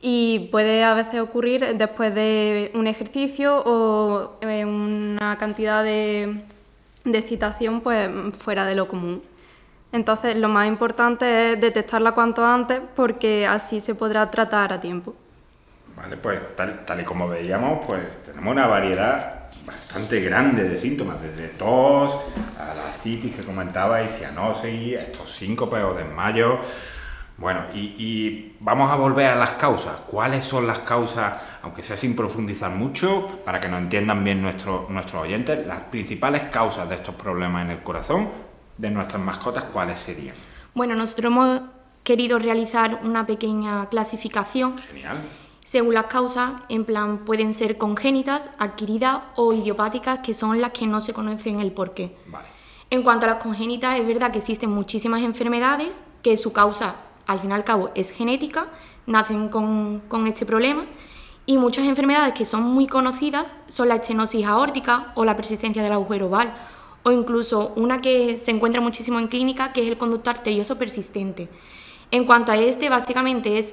Y 0.00 0.48
puede 0.50 0.82
a 0.82 0.94
veces 0.94 1.20
ocurrir 1.20 1.76
después 1.76 2.12
de 2.14 2.72
un 2.74 2.88
ejercicio 2.88 3.62
o 3.64 4.32
una 4.42 5.38
cantidad 5.38 5.84
de, 5.84 6.42
de 7.04 7.18
excitación 7.18 7.80
pues, 7.82 8.10
fuera 8.36 8.64
de 8.66 8.74
lo 8.74 8.88
común. 8.88 9.22
Entonces, 9.92 10.34
lo 10.36 10.48
más 10.48 10.66
importante 10.66 11.52
es 11.52 11.60
detectarla 11.60 12.12
cuanto 12.12 12.44
antes 12.44 12.80
porque 12.96 13.46
así 13.46 13.80
se 13.80 13.94
podrá 13.94 14.30
tratar 14.30 14.72
a 14.72 14.80
tiempo. 14.80 15.14
Vale, 15.94 16.16
pues 16.16 16.40
tal, 16.56 16.84
tal 16.84 17.00
y 17.00 17.04
como 17.04 17.28
veíamos, 17.28 17.84
pues 17.86 18.00
tenemos 18.24 18.50
una 18.50 18.66
variedad 18.66 19.41
bastante 19.64 20.20
grande 20.20 20.68
de 20.68 20.78
síntomas, 20.78 21.20
desde 21.20 21.48
tos 21.48 22.12
a 22.58 22.74
la 22.74 22.92
citis 22.92 23.34
que 23.34 23.42
comentaba, 23.42 24.02
y 24.02 24.08
cianosis, 24.08 24.94
estos 24.94 25.30
síncopes 25.30 25.82
o 25.84 25.94
desmayos. 25.94 26.60
Bueno, 27.38 27.62
y, 27.74 28.54
vamos 28.60 28.90
a 28.90 28.96
volver 28.96 29.26
a 29.26 29.34
las 29.34 29.50
causas. 29.52 29.96
¿Cuáles 30.06 30.44
son 30.44 30.66
las 30.66 30.80
causas, 30.80 31.34
aunque 31.62 31.82
sea 31.82 31.96
sin 31.96 32.14
profundizar 32.14 32.70
mucho, 32.70 33.40
para 33.44 33.58
que 33.58 33.68
nos 33.68 33.80
entiendan 33.80 34.22
bien 34.22 34.42
nuestros 34.42 34.88
nuestros 34.90 35.22
oyentes, 35.22 35.66
las 35.66 35.80
principales 35.84 36.42
causas 36.44 36.88
de 36.88 36.96
estos 36.96 37.14
problemas 37.14 37.64
en 37.64 37.70
el 37.72 37.82
corazón 37.82 38.28
de 38.78 38.90
nuestras 38.90 39.20
mascotas, 39.20 39.64
cuáles 39.64 39.98
serían? 39.98 40.36
Bueno, 40.74 40.94
nosotros 40.94 41.32
hemos 41.32 41.60
querido 42.04 42.38
realizar 42.38 43.00
una 43.02 43.26
pequeña 43.26 43.88
clasificación. 43.88 44.78
Genial 44.78 45.18
según 45.72 45.94
las 45.94 46.04
causas, 46.04 46.52
en 46.68 46.84
plan, 46.84 47.24
pueden 47.24 47.54
ser 47.54 47.78
congénitas, 47.78 48.50
adquiridas 48.58 49.22
o 49.36 49.54
idiopáticas, 49.54 50.18
que 50.18 50.34
son 50.34 50.60
las 50.60 50.72
que 50.72 50.86
no 50.86 51.00
se 51.00 51.14
conocen 51.14 51.60
el 51.60 51.72
porqué. 51.72 52.14
En 52.90 53.02
cuanto 53.02 53.24
a 53.24 53.30
las 53.30 53.42
congénitas, 53.42 53.98
es 53.98 54.06
verdad 54.06 54.32
que 54.32 54.40
existen 54.40 54.68
muchísimas 54.68 55.22
enfermedades 55.22 56.04
que 56.22 56.36
su 56.36 56.52
causa, 56.52 56.96
al 57.26 57.40
fin 57.40 57.52
y 57.52 57.54
al 57.54 57.64
cabo, 57.64 57.90
es 57.94 58.10
genética, 58.10 58.66
nacen 59.06 59.48
con, 59.48 60.02
con 60.08 60.26
este 60.26 60.44
problema, 60.44 60.84
y 61.46 61.56
muchas 61.56 61.86
enfermedades 61.86 62.34
que 62.34 62.44
son 62.44 62.64
muy 62.64 62.86
conocidas 62.86 63.56
son 63.66 63.88
la 63.88 63.94
estenosis 63.94 64.44
aórtica 64.44 65.12
o 65.14 65.24
la 65.24 65.36
persistencia 65.36 65.82
del 65.82 65.92
agujero 65.92 66.26
oval, 66.26 66.52
o 67.02 67.12
incluso 67.12 67.72
una 67.76 68.02
que 68.02 68.36
se 68.36 68.50
encuentra 68.50 68.82
muchísimo 68.82 69.18
en 69.18 69.28
clínica, 69.28 69.72
que 69.72 69.80
es 69.80 69.88
el 69.88 69.96
conducto 69.96 70.28
arterioso 70.28 70.76
persistente. 70.76 71.48
En 72.10 72.26
cuanto 72.26 72.52
a 72.52 72.58
este, 72.58 72.90
básicamente 72.90 73.58
es 73.58 73.72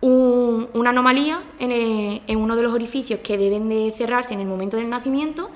una 0.00 0.90
anomalía 0.90 1.42
eh, 1.58 2.22
en, 2.26 2.38
uno 2.38 2.56
de 2.56 2.62
los 2.62 2.72
orificios 2.72 3.20
que 3.20 3.38
deben 3.38 3.68
de 3.68 3.92
cerrarse 3.96 4.34
en 4.34 4.40
el 4.40 4.46
momento 4.46 4.76
del 4.76 4.88
nacimiento 4.90 5.50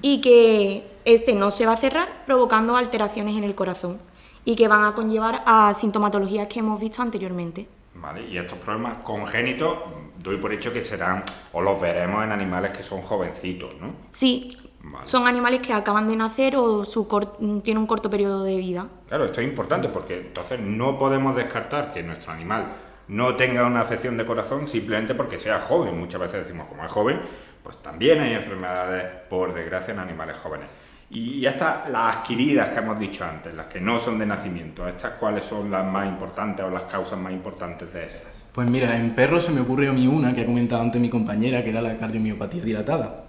y 0.00 0.20
que 0.20 0.86
este 1.04 1.34
no 1.34 1.50
se 1.50 1.66
va 1.66 1.72
a 1.72 1.76
cerrar 1.76 2.24
provocando 2.24 2.76
alteraciones 2.76 3.36
en 3.36 3.44
el 3.44 3.54
corazón 3.54 3.98
y 4.44 4.56
que 4.56 4.68
van 4.68 4.84
a 4.84 4.94
conllevar 4.94 5.42
a 5.46 5.72
sintomatologías 5.74 6.48
que 6.48 6.60
hemos 6.60 6.80
visto 6.80 7.02
anteriormente. 7.02 7.68
Vale, 7.94 8.26
y 8.26 8.38
estos 8.38 8.58
problemas 8.58 9.04
congénitos 9.04 9.76
doy 10.22 10.36
por 10.38 10.52
hecho 10.52 10.72
que 10.72 10.82
serán 10.82 11.24
o 11.52 11.60
los 11.60 11.80
veremos 11.80 12.24
en 12.24 12.32
animales 12.32 12.76
que 12.76 12.82
son 12.82 13.02
jovencitos, 13.02 13.74
¿no? 13.80 13.92
Sí, 14.10 14.56
son 15.02 15.26
animales 15.26 15.60
que 15.60 15.72
acaban 15.72 16.08
de 16.08 16.16
nacer 16.16 16.56
o 16.56 16.84
su 16.84 17.06
tienen 17.62 17.78
un 17.78 17.86
corto 17.86 18.10
periodo 18.10 18.44
de 18.44 18.56
vida. 18.56 18.88
Claro, 19.08 19.26
esto 19.26 19.40
es 19.40 19.46
importante 19.46 19.88
porque 19.88 20.20
entonces 20.20 20.58
no 20.60 20.98
podemos 20.98 21.36
descartar 21.36 21.92
que 21.92 22.02
nuestro 22.02 22.32
animal 22.32 22.72
no 23.08 23.36
tenga 23.36 23.66
una 23.66 23.80
afección 23.80 24.16
de 24.16 24.24
corazón 24.24 24.66
simplemente 24.68 25.14
porque 25.14 25.38
sea 25.38 25.60
joven. 25.60 25.98
Muchas 25.98 26.20
veces 26.20 26.46
decimos, 26.46 26.68
como 26.68 26.84
es 26.84 26.90
joven, 26.90 27.20
pues 27.62 27.76
también 27.82 28.20
hay 28.20 28.34
enfermedades, 28.34 29.04
por 29.28 29.54
desgracia, 29.54 29.92
en 29.92 30.00
animales 30.00 30.36
jóvenes. 30.36 30.68
Y 31.10 31.44
estas, 31.44 31.90
las 31.90 32.16
adquiridas 32.16 32.70
que 32.70 32.78
hemos 32.78 32.98
dicho 32.98 33.24
antes, 33.24 33.54
las 33.54 33.66
que 33.66 33.80
no 33.80 33.98
son 33.98 34.18
de 34.18 34.24
nacimiento, 34.24 34.88
¿estas 34.88 35.12
cuáles 35.12 35.44
son 35.44 35.70
las 35.70 35.84
más 35.84 36.06
importantes 36.06 36.64
o 36.64 36.70
las 36.70 36.84
causas 36.84 37.18
más 37.18 37.32
importantes 37.32 37.92
de 37.92 38.06
estas? 38.06 38.32
Pues 38.52 38.68
mira, 38.68 38.96
en 38.96 39.10
perros 39.10 39.44
se 39.44 39.52
me 39.52 39.60
ocurrió 39.60 39.90
a 39.90 39.92
mí 39.92 40.06
una 40.06 40.34
que 40.34 40.42
ha 40.42 40.46
comentado 40.46 40.82
antes 40.82 41.00
mi 41.00 41.10
compañera, 41.10 41.62
que 41.62 41.70
era 41.70 41.82
la 41.82 41.98
cardiomiopatía 41.98 42.62
dilatada. 42.62 43.24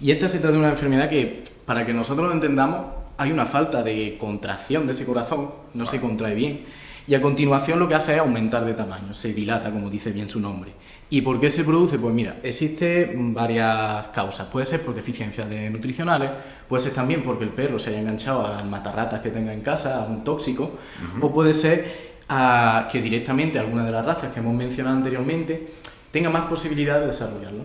Y 0.00 0.10
esta 0.10 0.28
se 0.28 0.38
trata 0.38 0.52
de 0.52 0.58
una 0.58 0.70
enfermedad 0.70 1.08
que, 1.08 1.44
para 1.64 1.86
que 1.86 1.94
nosotros 1.94 2.28
lo 2.28 2.32
entendamos, 2.32 2.86
hay 3.16 3.32
una 3.32 3.46
falta 3.46 3.82
de 3.82 4.16
contracción 4.18 4.86
de 4.86 4.92
ese 4.92 5.06
corazón, 5.06 5.50
no 5.72 5.84
se 5.84 6.00
contrae 6.00 6.34
bien 6.34 6.64
y 7.06 7.14
a 7.14 7.20
continuación 7.20 7.78
lo 7.78 7.88
que 7.88 7.94
hace 7.94 8.14
es 8.14 8.20
aumentar 8.20 8.64
de 8.64 8.74
tamaño, 8.74 9.12
se 9.12 9.34
dilata, 9.34 9.70
como 9.70 9.90
dice 9.90 10.10
bien 10.10 10.28
su 10.28 10.40
nombre. 10.40 10.72
¿Y 11.10 11.20
por 11.20 11.38
qué 11.38 11.50
se 11.50 11.62
produce? 11.64 11.98
Pues 11.98 12.14
mira, 12.14 12.38
existen 12.42 13.34
varias 13.34 14.08
causas. 14.08 14.46
Puede 14.46 14.66
ser 14.66 14.80
por 14.82 14.94
deficiencias 14.94 15.48
de 15.48 15.70
nutricionales, 15.70 16.30
puede 16.68 16.82
ser 16.82 16.94
también 16.94 17.22
porque 17.22 17.44
el 17.44 17.50
perro 17.50 17.78
se 17.78 17.90
haya 17.90 18.00
enganchado 18.00 18.46
al 18.46 18.68
matarratas 18.68 19.20
que 19.20 19.30
tenga 19.30 19.52
en 19.52 19.60
casa, 19.60 20.02
a 20.02 20.06
un 20.06 20.24
tóxico, 20.24 20.78
o 21.20 21.32
puede 21.32 21.54
ser 21.54 22.14
que 22.90 23.02
directamente 23.02 23.58
alguna 23.58 23.84
de 23.84 23.92
las 23.92 24.04
razas 24.04 24.32
que 24.32 24.40
hemos 24.40 24.54
mencionado 24.54 24.96
anteriormente 24.96 25.68
tenga 26.10 26.30
más 26.30 26.46
posibilidad 26.46 26.98
de 26.98 27.08
desarrollarlo. 27.08 27.64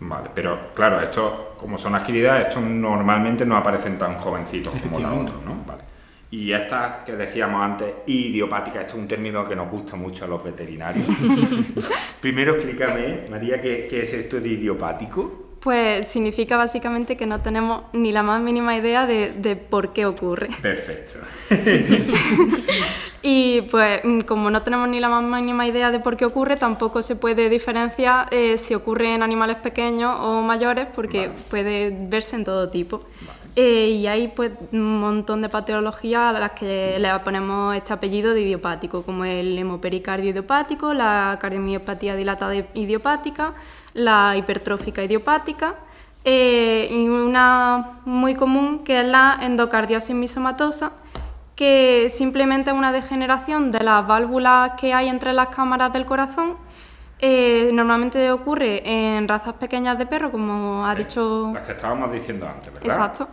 Vale, 0.00 0.30
pero 0.34 0.72
claro, 0.74 1.00
esto, 1.00 1.54
como 1.60 1.78
son 1.78 1.94
adquiridas, 1.94 2.48
estos 2.48 2.62
normalmente 2.62 3.46
no 3.46 3.56
aparecen 3.56 3.98
tan 3.98 4.16
jovencitos 4.16 4.72
como 4.82 4.98
la 4.98 5.12
otra, 5.12 5.34
¿no? 5.44 5.62
Vale. 5.66 5.82
Y 6.32 6.50
esta 6.50 7.02
que 7.04 7.12
decíamos 7.12 7.62
antes, 7.62 7.88
idiopática, 8.06 8.80
esto 8.80 8.94
es 8.94 9.00
un 9.02 9.06
término 9.06 9.46
que 9.46 9.54
nos 9.54 9.70
gusta 9.70 9.96
mucho 9.96 10.24
a 10.24 10.28
los 10.28 10.42
veterinarios. 10.42 11.04
Primero 12.22 12.54
explícame, 12.54 13.26
María, 13.30 13.60
¿qué, 13.60 13.86
es 14.02 14.14
esto 14.14 14.40
de 14.40 14.48
idiopático? 14.48 15.58
Pues 15.60 16.08
significa 16.08 16.56
básicamente 16.56 17.18
que 17.18 17.26
no 17.26 17.42
tenemos 17.42 17.82
ni 17.92 18.12
la 18.12 18.22
más 18.22 18.40
mínima 18.40 18.74
idea 18.74 19.04
de, 19.04 19.56
por 19.56 19.92
qué 19.92 20.06
ocurre. 20.06 20.48
Perfecto. 20.62 21.18
y 23.22 23.60
pues 23.70 24.00
mm, 24.02 24.20
como 24.20 24.50
no 24.50 24.62
tenemos 24.62 24.88
ni 24.88 25.00
la 25.00 25.10
más 25.10 25.22
mínima 25.22 25.66
idea 25.66 25.90
de 25.90 26.00
por 26.00 26.16
qué 26.16 26.24
ocurre, 26.24 26.56
tampoco 26.56 27.02
se 27.02 27.14
puede 27.14 27.50
diferenciar 27.50 28.28
eh, 28.30 28.56
si 28.56 28.74
ocurre 28.74 29.14
en 29.14 29.22
animales 29.22 29.58
pequeños 29.58 30.16
o 30.18 30.40
mayores, 30.40 30.86
porque 30.94 31.30
puede 31.50 31.94
verse 32.08 32.36
en 32.36 32.44
todo 32.44 32.70
tipo. 32.70 33.02
Eh, 33.54 33.98
y 34.00 34.06
hay 34.06 34.28
pues 34.28 34.52
un 34.72 35.00
montón 35.00 35.42
de 35.42 35.50
patologías 35.50 36.34
a 36.34 36.40
las 36.40 36.52
que 36.52 36.98
le 36.98 37.18
ponemos 37.20 37.76
este 37.76 37.92
apellido 37.92 38.32
de 38.32 38.40
idiopático, 38.40 39.02
como 39.02 39.26
el 39.26 39.58
hemopericardio 39.58 40.30
idiopático, 40.30 40.94
la 40.94 41.36
cardiomiopatía 41.38 42.16
dilatada 42.16 42.54
idiopática, 42.54 43.52
la 43.92 44.34
hipertrófica 44.38 45.04
idiopática 45.04 45.74
eh, 46.24 46.88
y 46.90 47.08
una 47.08 47.98
muy 48.06 48.34
común 48.36 48.84
que 48.84 49.00
es 49.00 49.06
la 49.06 49.38
endocardiosis 49.42 50.16
misomatosa, 50.16 50.92
que 51.54 52.06
simplemente 52.08 52.70
es 52.70 52.76
una 52.76 52.90
degeneración 52.90 53.70
de 53.70 53.80
las 53.80 54.06
válvulas 54.06 54.72
que 54.80 54.94
hay 54.94 55.10
entre 55.10 55.34
las 55.34 55.48
cámaras 55.48 55.92
del 55.92 56.06
corazón 56.06 56.56
eh, 57.24 57.70
normalmente 57.72 58.32
ocurre 58.32 58.82
en 58.84 59.28
razas 59.28 59.54
pequeñas 59.54 59.96
de 59.96 60.06
perro, 60.06 60.32
como 60.32 60.84
ha 60.84 60.92
dicho... 60.92 61.52
Las 61.54 61.62
que 61.62 61.72
estábamos 61.72 62.10
diciendo 62.10 62.48
antes, 62.48 62.74
¿verdad? 62.74 62.84
Exacto. 62.84 63.28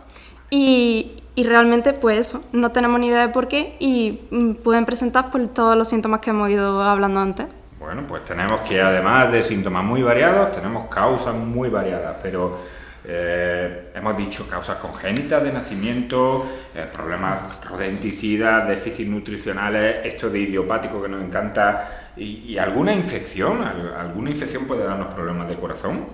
Y, 0.50 1.22
y, 1.34 1.44
realmente, 1.44 1.92
pues 1.92 2.18
eso, 2.18 2.44
no 2.52 2.72
tenemos 2.72 3.00
ni 3.00 3.06
idea 3.06 3.26
de 3.26 3.32
por 3.32 3.48
qué 3.48 3.76
y 3.78 4.20
mm, 4.30 4.54
pueden 4.56 4.84
presentar 4.84 5.30
por 5.30 5.48
todos 5.50 5.76
los 5.76 5.88
síntomas 5.88 6.20
que 6.20 6.30
hemos 6.30 6.50
ido 6.50 6.82
hablando 6.82 7.20
antes. 7.20 7.46
Bueno, 7.78 8.04
pues 8.06 8.24
tenemos 8.24 8.60
que 8.62 8.80
además 8.80 9.32
de 9.32 9.42
síntomas 9.42 9.84
muy 9.84 10.02
variados, 10.02 10.52
tenemos 10.52 10.88
causas 10.88 11.34
muy 11.34 11.70
variadas, 11.70 12.16
pero 12.22 12.58
eh, 13.04 13.92
hemos 13.94 14.16
dicho 14.16 14.46
causas 14.48 14.76
congénitas 14.76 15.42
de 15.42 15.52
nacimiento, 15.52 16.46
eh, 16.74 16.86
problemas 16.92 17.64
rodenticidas, 17.64 18.68
déficits 18.68 19.08
nutricionales, 19.08 20.04
esto 20.04 20.28
de 20.28 20.40
idiopático 20.40 21.00
que 21.00 21.08
nos 21.08 21.22
encanta 21.22 22.00
¿Y, 22.16 22.58
alguna 22.58 22.92
infección? 22.92 23.62
¿Alguna 23.62 24.30
infección 24.30 24.66
puede 24.66 24.84
darnos 24.84 25.14
problemas 25.14 25.48
de 25.48 25.54
corazón? 25.54 26.06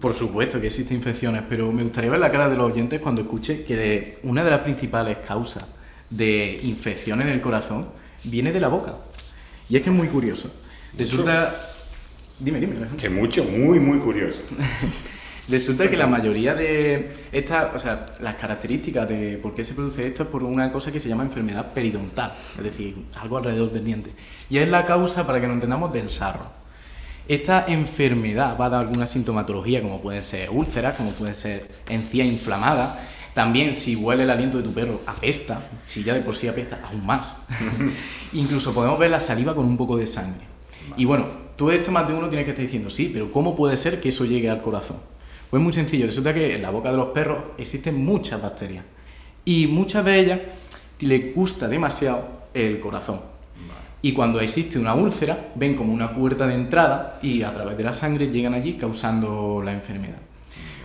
Por 0.00 0.12
supuesto 0.12 0.60
que 0.60 0.66
existen 0.66 0.98
infecciones, 0.98 1.42
pero 1.48 1.72
me 1.72 1.82
gustaría 1.82 2.10
ver 2.10 2.20
la 2.20 2.30
cara 2.30 2.48
de 2.48 2.56
los 2.56 2.70
oyentes 2.70 3.00
cuando 3.00 3.22
escuche 3.22 3.64
que 3.64 4.18
una 4.24 4.44
de 4.44 4.50
las 4.50 4.60
principales 4.60 5.18
causas 5.26 5.64
de 6.10 6.60
infección 6.64 7.22
en 7.22 7.28
el 7.28 7.40
corazón 7.40 7.88
viene 8.24 8.52
de 8.52 8.60
la 8.60 8.68
boca. 8.68 8.96
Y 9.68 9.76
es 9.76 9.82
que 9.82 9.90
es 9.90 9.96
muy 9.96 10.08
curioso. 10.08 10.50
Resulta... 10.96 11.54
Dime, 12.38 12.58
dime. 12.58 12.74
Que 12.98 13.08
mucho, 13.08 13.44
muy, 13.44 13.78
muy 13.78 13.98
curioso. 13.98 14.40
Resulta 15.48 15.90
que 15.90 15.96
la 15.96 16.06
mayoría 16.06 16.54
de 16.54 17.12
estas, 17.32 17.74
o 17.74 17.78
sea, 17.78 18.06
las 18.20 18.36
características 18.36 19.08
de 19.08 19.36
por 19.38 19.54
qué 19.54 19.64
se 19.64 19.74
produce 19.74 20.06
esto 20.06 20.22
es 20.22 20.28
por 20.28 20.44
una 20.44 20.70
cosa 20.70 20.92
que 20.92 21.00
se 21.00 21.08
llama 21.08 21.24
enfermedad 21.24 21.72
periodontal, 21.72 22.34
es 22.56 22.64
decir, 22.64 23.06
algo 23.20 23.38
alrededor 23.38 23.72
del 23.72 23.84
diente. 23.84 24.12
Y 24.48 24.58
es 24.58 24.68
la 24.68 24.86
causa, 24.86 25.26
para 25.26 25.40
que 25.40 25.46
nos 25.46 25.54
entendamos, 25.54 25.92
del 25.92 26.08
sarro. 26.08 26.59
Esta 27.28 27.64
enfermedad 27.68 28.56
va 28.60 28.66
a 28.66 28.70
dar 28.70 28.80
alguna 28.80 29.06
sintomatología, 29.06 29.82
como 29.82 30.00
pueden 30.00 30.22
ser 30.22 30.50
úlceras, 30.50 30.96
como 30.96 31.10
puede 31.10 31.34
ser 31.34 31.68
encía 31.88 32.24
inflamada. 32.24 32.98
También, 33.34 33.74
si 33.74 33.94
huele 33.94 34.24
el 34.24 34.30
aliento 34.30 34.58
de 34.58 34.64
tu 34.64 34.72
perro, 34.72 35.00
apesta. 35.06 35.68
Si 35.86 36.02
ya 36.02 36.14
de 36.14 36.20
por 36.20 36.34
sí 36.34 36.48
apesta, 36.48 36.80
aún 36.84 37.06
más. 37.06 37.42
Incluso 38.32 38.74
podemos 38.74 38.98
ver 38.98 39.10
la 39.10 39.20
saliva 39.20 39.54
con 39.54 39.64
un 39.64 39.76
poco 39.76 39.96
de 39.96 40.06
sangre. 40.06 40.44
Y 40.96 41.04
bueno, 41.04 41.26
todo 41.56 41.70
esto 41.72 41.92
más 41.92 42.08
de 42.08 42.14
uno 42.14 42.28
tiene 42.28 42.44
que 42.44 42.50
estar 42.50 42.64
diciendo, 42.64 42.90
sí, 42.90 43.10
pero 43.12 43.30
¿cómo 43.30 43.54
puede 43.54 43.76
ser 43.76 44.00
que 44.00 44.08
eso 44.08 44.24
llegue 44.24 44.50
al 44.50 44.62
corazón? 44.62 44.96
Pues 45.50 45.62
muy 45.62 45.72
sencillo, 45.72 46.06
resulta 46.06 46.32
que 46.32 46.54
en 46.54 46.62
la 46.62 46.70
boca 46.70 46.90
de 46.90 46.96
los 46.96 47.08
perros 47.08 47.38
existen 47.58 48.04
muchas 48.04 48.40
bacterias 48.40 48.84
y 49.44 49.66
muchas 49.66 50.04
de 50.04 50.20
ellas 50.20 50.40
les 51.00 51.34
gusta 51.34 51.68
demasiado 51.68 52.24
el 52.54 52.80
corazón. 52.80 53.20
Y 54.02 54.12
cuando 54.12 54.40
existe 54.40 54.78
una 54.78 54.94
úlcera, 54.94 55.50
ven 55.54 55.74
como 55.74 55.92
una 55.92 56.14
puerta 56.14 56.46
de 56.46 56.54
entrada 56.54 57.18
y 57.22 57.42
a 57.42 57.52
través 57.52 57.76
de 57.76 57.84
la 57.84 57.92
sangre 57.92 58.28
llegan 58.28 58.54
allí 58.54 58.74
causando 58.74 59.60
la 59.62 59.72
enfermedad. 59.72 60.16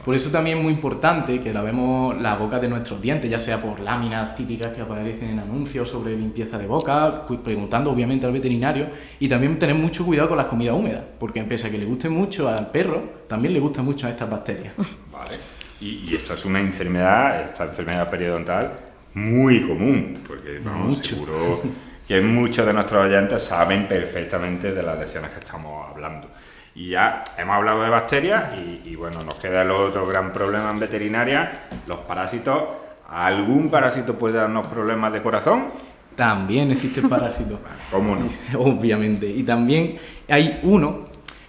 Por 0.03 0.13
eso 0.13 0.29
también 0.29 0.59
es 0.59 0.63
muy 0.63 0.73
importante 0.73 1.39
que 1.39 1.51
lavemos 1.51 2.21
la 2.21 2.35
boca 2.35 2.59
de 2.59 2.67
nuestros 2.67 3.01
dientes, 3.01 3.31
ya 3.31 3.39
sea 3.39 3.59
por 3.59 3.79
láminas 3.79 4.35
típicas 4.35 4.71
que 4.71 4.81
aparecen 4.81 5.31
en 5.31 5.39
anuncios 5.39 5.89
sobre 5.89 6.15
limpieza 6.15 6.59
de 6.59 6.67
boca, 6.67 7.25
preguntando 7.43 7.89
obviamente 7.89 8.27
al 8.27 8.31
veterinario, 8.31 8.87
y 9.19 9.27
también 9.27 9.57
tener 9.57 9.75
mucho 9.75 10.05
cuidado 10.05 10.29
con 10.29 10.37
las 10.37 10.45
comidas 10.45 10.75
húmedas, 10.75 11.01
porque 11.19 11.41
pese 11.43 11.67
a 11.67 11.71
que 11.71 11.79
le 11.79 11.85
guste 11.85 12.07
mucho 12.09 12.47
al 12.47 12.69
perro, 12.69 13.01
también 13.27 13.55
le 13.55 13.59
gustan 13.59 13.83
mucho 13.83 14.05
a 14.05 14.11
estas 14.11 14.29
bacterias. 14.29 14.75
Vale. 15.11 15.39
Y, 15.81 16.07
y 16.07 16.15
esta 16.15 16.35
es 16.35 16.45
una 16.45 16.59
enfermedad, 16.59 17.43
esta 17.43 17.63
enfermedad 17.63 18.07
periodontal, 18.07 18.73
muy 19.15 19.61
común, 19.61 20.19
porque 20.27 20.59
vamos, 20.63 20.99
seguro 20.99 21.61
que 22.07 22.21
muchos 22.21 22.65
de 22.65 22.73
nuestros 22.73 23.05
oyentes 23.05 23.43
saben 23.43 23.87
perfectamente 23.87 24.71
de 24.71 24.83
las 24.83 24.99
lesiones 24.99 25.31
que 25.31 25.39
estamos 25.39 25.89
hablando. 25.89 26.29
Y 26.75 26.89
ya 26.89 27.23
hemos 27.37 27.55
hablado 27.55 27.83
de 27.83 27.89
bacterias 27.89 28.53
y, 28.83 28.95
bueno, 28.95 29.23
nos 29.23 29.35
queda 29.35 29.61
el 29.61 29.71
otro 29.71 30.05
gran 30.05 30.33
problema 30.33 30.69
en 30.69 30.79
veterinaria, 30.79 31.61
los 31.87 31.99
parásitos. 31.99 32.63
¿Algún 33.09 33.69
parásito 33.69 34.15
puede 34.15 34.37
darnos 34.37 34.67
problemas 34.67 35.13
de 35.13 35.21
corazón? 35.21 35.67
También 36.15 36.71
existe 36.71 37.01
parásito. 37.01 37.59
¿Cómo 37.91 38.15
no? 38.15 38.27
Obviamente. 38.59 39.27
Y 39.27 39.43
también 39.43 39.97
hay 40.27 40.59
uno 40.63 41.03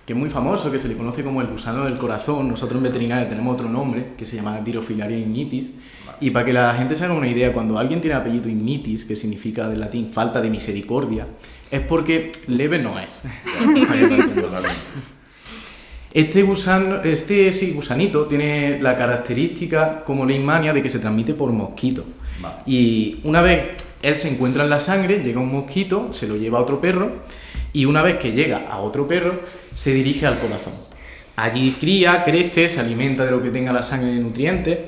que 0.06 0.12
es 0.12 0.18
muy 0.18 0.30
famoso, 0.30 0.70
que 0.70 0.78
se 0.78 0.86
le 0.86 0.96
conoce 0.96 1.25
como 1.25 1.40
el 1.40 1.48
gusano 1.48 1.84
del 1.84 1.98
corazón. 1.98 2.48
Nosotros 2.48 2.78
en 2.78 2.84
veterinaria 2.84 3.28
tenemos 3.28 3.54
otro 3.54 3.68
nombre, 3.68 4.12
que 4.16 4.25
se 4.25 4.36
llama 4.36 4.62
Tirofilaria 4.62 5.18
ignitis. 5.18 5.72
Y 6.20 6.30
para 6.30 6.44
que 6.44 6.52
la 6.52 6.75
gente 6.75 6.94
se 6.94 7.04
haga 7.04 7.14
una 7.14 7.28
idea, 7.28 7.52
cuando 7.52 7.78
alguien 7.78 8.00
tiene 8.00 8.16
apellido 8.16 8.49
ignitis, 8.49 9.04
que 9.04 9.16
significa 9.16 9.68
del 9.68 9.80
latín 9.80 10.11
falta 10.11 10.40
de 10.40 10.49
misericordia, 10.49 11.26
es 11.70 11.80
porque 11.80 12.32
leve 12.49 12.78
no 12.78 12.99
es. 12.99 13.23
Este, 16.16 16.42
gusano, 16.44 17.02
este 17.02 17.50
gusanito 17.75 18.25
tiene 18.25 18.80
la 18.80 18.96
característica 18.96 20.02
como 20.02 20.25
leishmania 20.25 20.73
de 20.73 20.82
que 20.82 20.88
se 20.88 20.99
transmite 20.99 21.35
por 21.35 21.52
mosquito. 21.52 22.06
Y 22.64 23.20
una 23.25 23.42
vez 23.42 23.75
él 24.00 24.16
se 24.16 24.30
encuentra 24.30 24.64
en 24.64 24.70
la 24.70 24.78
sangre, 24.78 25.23
llega 25.23 25.40
un 25.40 25.52
mosquito, 25.52 26.14
se 26.14 26.26
lo 26.26 26.37
lleva 26.37 26.58
a 26.58 26.62
otro 26.62 26.80
perro 26.80 27.16
y 27.75 27.85
una 27.85 28.00
vez 28.00 28.16
que 28.16 28.32
llega 28.32 28.66
a 28.66 28.78
otro 28.78 29.06
perro, 29.06 29.38
se 29.75 29.92
dirige 29.92 30.25
al 30.25 30.38
corazón. 30.38 30.73
Allí 31.37 31.76
cría, 31.78 32.25
crece, 32.25 32.70
se 32.70 32.80
alimenta 32.80 33.26
de 33.26 33.32
lo 33.32 33.42
que 33.42 33.50
tenga 33.50 33.70
la 33.70 33.82
sangre 33.82 34.12
de 34.12 34.20
nutrientes 34.20 34.78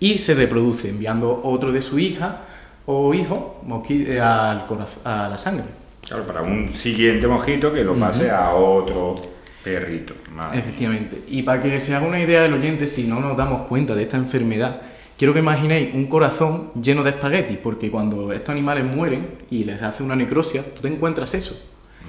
y 0.00 0.18
se 0.18 0.34
reproduce 0.34 0.88
enviando 0.88 1.40
otro 1.44 1.70
de 1.70 1.82
su 1.82 1.98
hija 1.98 2.42
o 2.86 3.14
hijo 3.14 3.62
eh, 3.88 4.20
al 4.20 4.66
a 5.04 5.28
la 5.28 5.38
sangre. 5.38 5.66
Claro, 6.06 6.26
para 6.26 6.42
un 6.42 6.74
siguiente 6.74 7.26
mosquito 7.28 7.72
que 7.72 7.84
lo 7.84 7.94
pase 7.94 8.30
a 8.30 8.54
otro 8.54 9.20
Perrito, 9.62 10.14
Efectivamente. 10.54 11.22
Y 11.28 11.42
para 11.42 11.60
que 11.60 11.78
se 11.80 11.94
haga 11.94 12.06
una 12.06 12.18
idea 12.18 12.42
del 12.42 12.54
oyente, 12.54 12.86
si 12.86 13.06
no 13.06 13.20
nos 13.20 13.36
damos 13.36 13.62
cuenta 13.68 13.94
de 13.94 14.04
esta 14.04 14.16
enfermedad, 14.16 14.80
quiero 15.18 15.34
que 15.34 15.40
imaginéis 15.40 15.94
un 15.94 16.06
corazón 16.06 16.72
lleno 16.80 17.02
de 17.02 17.10
espaguetis, 17.10 17.58
porque 17.58 17.90
cuando 17.90 18.32
estos 18.32 18.48
animales 18.48 18.84
mueren 18.84 19.28
y 19.50 19.64
les 19.64 19.82
hace 19.82 20.02
una 20.02 20.16
necrosia, 20.16 20.64
tú 20.74 20.80
te 20.80 20.88
encuentras 20.88 21.34
eso. 21.34 21.60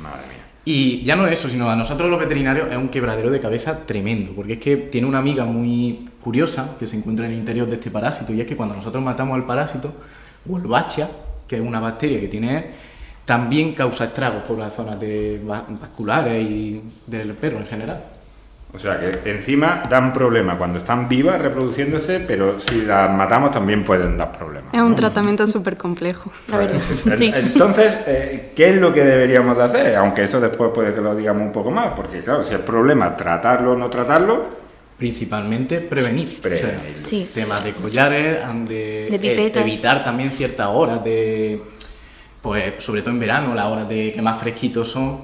Madre 0.01 0.27
mía. 0.29 0.40
Y 0.63 1.03
ya 1.03 1.15
no 1.15 1.25
es 1.25 1.33
eso, 1.33 1.49
sino 1.49 1.69
a 1.69 1.75
nosotros 1.75 2.09
los 2.09 2.19
veterinarios 2.19 2.71
es 2.71 2.77
un 2.77 2.89
quebradero 2.89 3.31
de 3.31 3.39
cabeza 3.39 3.85
tremendo, 3.85 4.33
porque 4.33 4.53
es 4.53 4.59
que 4.59 4.77
tiene 4.77 5.07
una 5.07 5.17
amiga 5.17 5.45
muy 5.45 6.07
curiosa 6.23 6.75
que 6.77 6.85
se 6.85 6.97
encuentra 6.97 7.25
en 7.25 7.31
el 7.31 7.37
interior 7.39 7.67
de 7.67 7.75
este 7.75 7.89
parásito, 7.89 8.31
y 8.31 8.41
es 8.41 8.47
que 8.47 8.55
cuando 8.55 8.75
nosotros 8.75 9.03
matamos 9.03 9.35
al 9.35 9.45
parásito, 9.45 9.93
Wolbachia, 10.45 11.09
que 11.47 11.55
es 11.55 11.61
una 11.61 11.79
bacteria 11.79 12.19
que 12.19 12.27
tiene 12.27 12.71
también 13.25 13.73
causa 13.73 14.05
estragos 14.05 14.43
por 14.43 14.57
las 14.57 14.73
zonas 14.73 14.99
de 14.99 15.41
vasculares 15.43 16.43
y 16.43 16.81
del 17.07 17.33
perro 17.33 17.57
en 17.57 17.65
general. 17.65 18.03
O 18.73 18.79
sea 18.79 18.99
que 18.99 19.29
encima 19.29 19.83
dan 19.89 20.13
problemas 20.13 20.55
cuando 20.55 20.77
están 20.77 21.09
vivas 21.09 21.41
reproduciéndose, 21.41 22.21
pero 22.21 22.59
si 22.59 22.83
las 22.83 23.11
matamos 23.11 23.51
también 23.51 23.83
pueden 23.83 24.17
dar 24.17 24.31
problemas. 24.31 24.73
Es 24.73 24.81
un 24.81 24.95
tratamiento 24.95 25.45
súper 25.45 25.75
complejo, 25.75 26.31
la 26.47 26.57
verdad. 26.57 26.81
Entonces, 27.05 27.93
eh, 28.07 28.51
¿qué 28.55 28.69
es 28.69 28.77
lo 28.77 28.93
que 28.93 29.03
deberíamos 29.03 29.57
de 29.57 29.63
hacer? 29.63 29.95
Aunque 29.97 30.23
eso 30.23 30.39
después 30.39 30.71
puede 30.73 30.93
que 30.93 31.01
lo 31.01 31.15
digamos 31.15 31.43
un 31.43 31.51
poco 31.51 31.69
más, 31.69 31.87
porque 31.95 32.21
claro, 32.21 32.43
si 32.43 32.53
el 32.53 32.61
problema 32.61 33.17
tratarlo 33.17 33.73
o 33.73 33.75
no 33.75 33.89
tratarlo, 33.89 34.45
principalmente 34.97 35.81
prevenir. 35.81 36.39
prevenir. 36.39 37.27
Temas 37.33 37.63
de 37.63 37.73
collares, 37.73 38.39
de, 38.69 39.17
de 39.19 39.51
evitar 39.59 40.03
también 40.03 40.31
ciertas 40.31 40.67
horas 40.67 41.03
de 41.03 41.61
pues 42.41 42.73
sobre 42.79 43.01
todo 43.01 43.11
en 43.11 43.19
verano, 43.19 43.53
las 43.53 43.65
horas 43.67 43.87
de 43.87 44.11
que 44.11 44.21
más 44.21 44.39
fresquitos 44.39 44.89
son, 44.89 45.21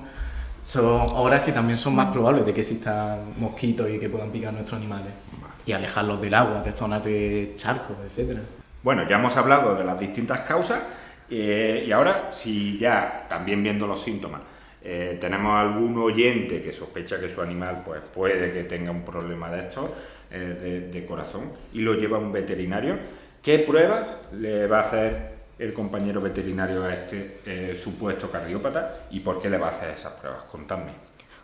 son 0.68 1.00
horas 1.16 1.46
que 1.46 1.54
también 1.54 1.78
son 1.78 1.96
más 1.96 2.12
probables 2.12 2.46
de 2.46 2.54
que 2.54 2.60
existan 2.60 3.40
mosquitos 3.40 3.90
y 3.90 4.00
que 4.00 4.10
puedan 4.10 4.32
picar 4.32 4.52
nuestros 4.52 4.82
animales. 4.82 5.14
Y 5.66 5.72
alejarlos 5.72 6.22
del 6.22 6.34
agua, 6.34 6.62
de 6.62 6.74
zonas 6.74 7.04
de 7.06 7.54
charcos, 7.56 7.96
etcétera. 8.06 8.42
Bueno, 8.84 9.08
ya 9.08 9.18
hemos 9.18 9.36
hablado 9.38 9.76
de 9.76 9.86
las 9.86 9.98
distintas 9.98 10.42
causas 10.42 10.82
eh, 11.30 11.86
y 11.88 11.92
ahora, 11.94 12.32
si 12.34 12.78
ya 12.78 13.26
también 13.30 13.64
viendo 13.64 13.88
los 13.88 14.02
síntomas, 14.02 14.42
eh, 14.84 15.18
tenemos 15.22 15.54
algún 15.58 15.98
oyente 15.98 16.62
que 16.62 16.74
sospecha 16.74 17.18
que 17.18 17.34
su 17.34 17.42
animal 17.42 17.84
pues, 17.86 18.02
puede 18.14 18.52
que 18.52 18.64
tenga 18.64 18.92
un 18.92 19.04
problema 19.04 19.50
de 19.50 19.62
estos, 19.62 19.90
eh, 20.32 20.90
de 20.92 21.06
corazón, 21.06 21.52
y 21.74 21.80
lo 21.80 21.94
lleva 21.94 22.18
a 22.18 22.20
un 22.20 22.34
veterinario, 22.34 22.98
¿qué 23.42 23.60
pruebas 23.60 24.08
le 24.34 24.68
va 24.68 24.80
a 24.80 24.82
hacer 24.82 25.37
el 25.60 25.74
compañero 25.74 26.22
veterinario 26.22 26.84
a 26.84 26.94
este 26.94 27.40
eh, 27.46 27.80
supuesto 27.82 28.30
cardiópata 28.30 29.08
y 29.12 29.20
por 29.20 29.42
qué 29.42 29.50
le 29.50 29.58
va 29.58 29.68
a 29.68 29.72
hacer 29.72 29.90
esas 29.90 30.14
pruebas? 30.14 30.44
Contadme. 30.52 30.92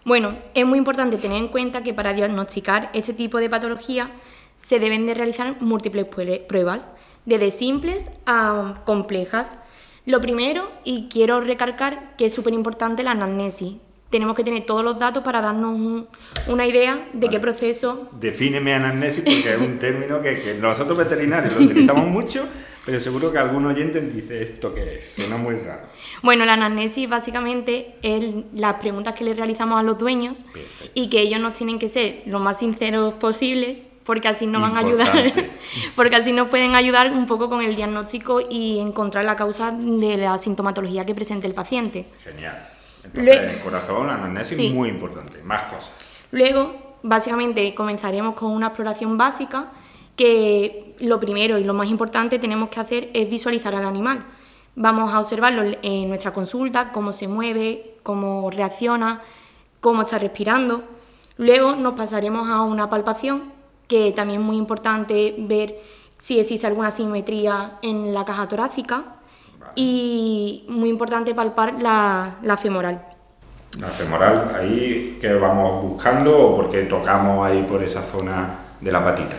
Bueno, 0.05 0.37
es 0.53 0.65
muy 0.65 0.77
importante 0.77 1.17
tener 1.17 1.37
en 1.37 1.47
cuenta 1.47 1.81
que 1.81 1.93
para 1.93 2.13
diagnosticar 2.13 2.89
este 2.93 3.13
tipo 3.13 3.37
de 3.37 3.49
patología 3.49 4.11
se 4.61 4.79
deben 4.79 5.05
de 5.05 5.13
realizar 5.13 5.61
múltiples 5.61 6.05
pruebas, 6.05 6.87
desde 7.25 7.51
simples 7.51 8.09
a 8.25 8.81
complejas. 8.85 9.55
Lo 10.05 10.19
primero, 10.19 10.69
y 10.83 11.07
quiero 11.09 11.39
recalcar 11.39 12.15
que 12.17 12.25
es 12.25 12.33
súper 12.33 12.53
importante 12.53 13.03
la 13.03 13.11
anamnesis. 13.11 13.75
Tenemos 14.09 14.35
que 14.35 14.43
tener 14.43 14.65
todos 14.65 14.83
los 14.83 14.99
datos 14.99 15.23
para 15.23 15.41
darnos 15.41 16.05
una 16.47 16.67
idea 16.67 17.07
de 17.13 17.29
qué 17.29 17.39
proceso... 17.39 18.09
Defíneme 18.11 18.73
anamnesis 18.73 19.23
porque 19.23 19.53
es 19.53 19.59
un 19.59 19.79
término 19.79 20.21
que, 20.21 20.41
que 20.41 20.53
nosotros 20.53 20.97
veterinarios 20.97 21.55
lo 21.55 21.65
utilizamos 21.65 22.07
mucho 22.09 22.47
pero 22.85 22.99
seguro 22.99 23.31
que 23.31 23.37
algún 23.37 23.65
oyente 23.65 24.01
dice 24.01 24.41
esto 24.41 24.73
que 24.73 24.97
es, 24.97 25.13
suena 25.13 25.37
muy 25.37 25.55
raro. 25.55 25.83
Bueno, 26.21 26.45
la 26.45 26.53
anamnesis 26.53 27.07
básicamente 27.07 27.95
es 28.01 28.33
las 28.53 28.75
preguntas 28.75 29.15
que 29.15 29.23
le 29.23 29.33
realizamos 29.33 29.79
a 29.79 29.83
los 29.83 29.97
dueños 29.97 30.43
y 30.93 31.09
que 31.09 31.21
ellos 31.21 31.39
nos 31.39 31.53
tienen 31.53 31.79
que 31.79 31.87
ser 31.87 32.23
lo 32.25 32.39
más 32.39 32.59
sinceros 32.59 33.13
posibles 33.15 33.79
porque 34.03 34.27
así 34.27 34.47
nos 34.47 34.61
van 34.61 34.75
a 34.75 34.79
ayudar, 34.79 35.31
porque 35.95 36.17
así 36.17 36.33
nos 36.33 36.49
pueden 36.49 36.75
ayudar 36.75 37.11
un 37.11 37.25
poco 37.25 37.49
con 37.49 37.61
el 37.61 37.75
diagnóstico 37.75 38.41
y 38.41 38.79
encontrar 38.79 39.23
la 39.23 39.37
causa 39.37 39.71
de 39.71 40.17
la 40.17 40.37
sintomatología 40.37 41.05
que 41.05 41.15
presente 41.15 41.47
el 41.47 41.53
paciente. 41.53 42.05
Genial. 42.21 42.67
Entonces, 43.03 43.55
el 43.55 43.59
corazón, 43.59 44.07
la 44.07 44.15
anamnesis 44.15 44.59
es 44.59 44.71
muy 44.71 44.89
importante. 44.89 45.41
Más 45.43 45.63
cosas. 45.63 45.91
Luego, 46.31 46.97
básicamente, 47.01 47.73
comenzaremos 47.73 48.35
con 48.35 48.51
una 48.51 48.67
exploración 48.67 49.17
básica 49.17 49.71
que 50.15 50.95
lo 50.99 51.19
primero 51.19 51.57
y 51.57 51.63
lo 51.63 51.73
más 51.73 51.89
importante 51.89 52.39
tenemos 52.39 52.69
que 52.69 52.79
hacer 52.79 53.09
es 53.13 53.29
visualizar 53.29 53.73
al 53.75 53.85
animal. 53.85 54.25
Vamos 54.75 55.13
a 55.13 55.19
observarlo 55.19 55.63
en 55.81 56.09
nuestra 56.09 56.33
consulta, 56.33 56.91
cómo 56.91 57.13
se 57.13 57.27
mueve, 57.27 57.95
cómo 58.03 58.49
reacciona, 58.49 59.21
cómo 59.79 60.01
está 60.01 60.17
respirando. 60.19 60.83
Luego 61.37 61.75
nos 61.75 61.93
pasaremos 61.93 62.49
a 62.49 62.61
una 62.61 62.89
palpación, 62.89 63.51
que 63.87 64.11
también 64.11 64.41
es 64.41 64.45
muy 64.45 64.57
importante 64.57 65.35
ver 65.37 65.79
si 66.17 66.39
existe 66.39 66.65
alguna 66.65 66.89
simetría 66.89 67.79
en 67.81 68.13
la 68.13 68.23
caja 68.25 68.47
torácica 68.47 69.03
y 69.75 70.65
muy 70.69 70.89
importante 70.89 71.35
palpar 71.35 71.81
la, 71.81 72.37
la 72.41 72.57
femoral. 72.57 73.05
La 73.79 73.87
femoral, 73.87 74.55
ahí 74.55 75.17
que 75.19 75.33
vamos 75.33 75.83
buscando 75.83 76.47
o 76.47 76.55
porque 76.55 76.83
tocamos 76.83 77.45
ahí 77.45 77.63
por 77.63 77.83
esa 77.83 78.01
zona 78.01 78.59
de 78.79 78.91
la 78.91 79.03
patita? 79.03 79.35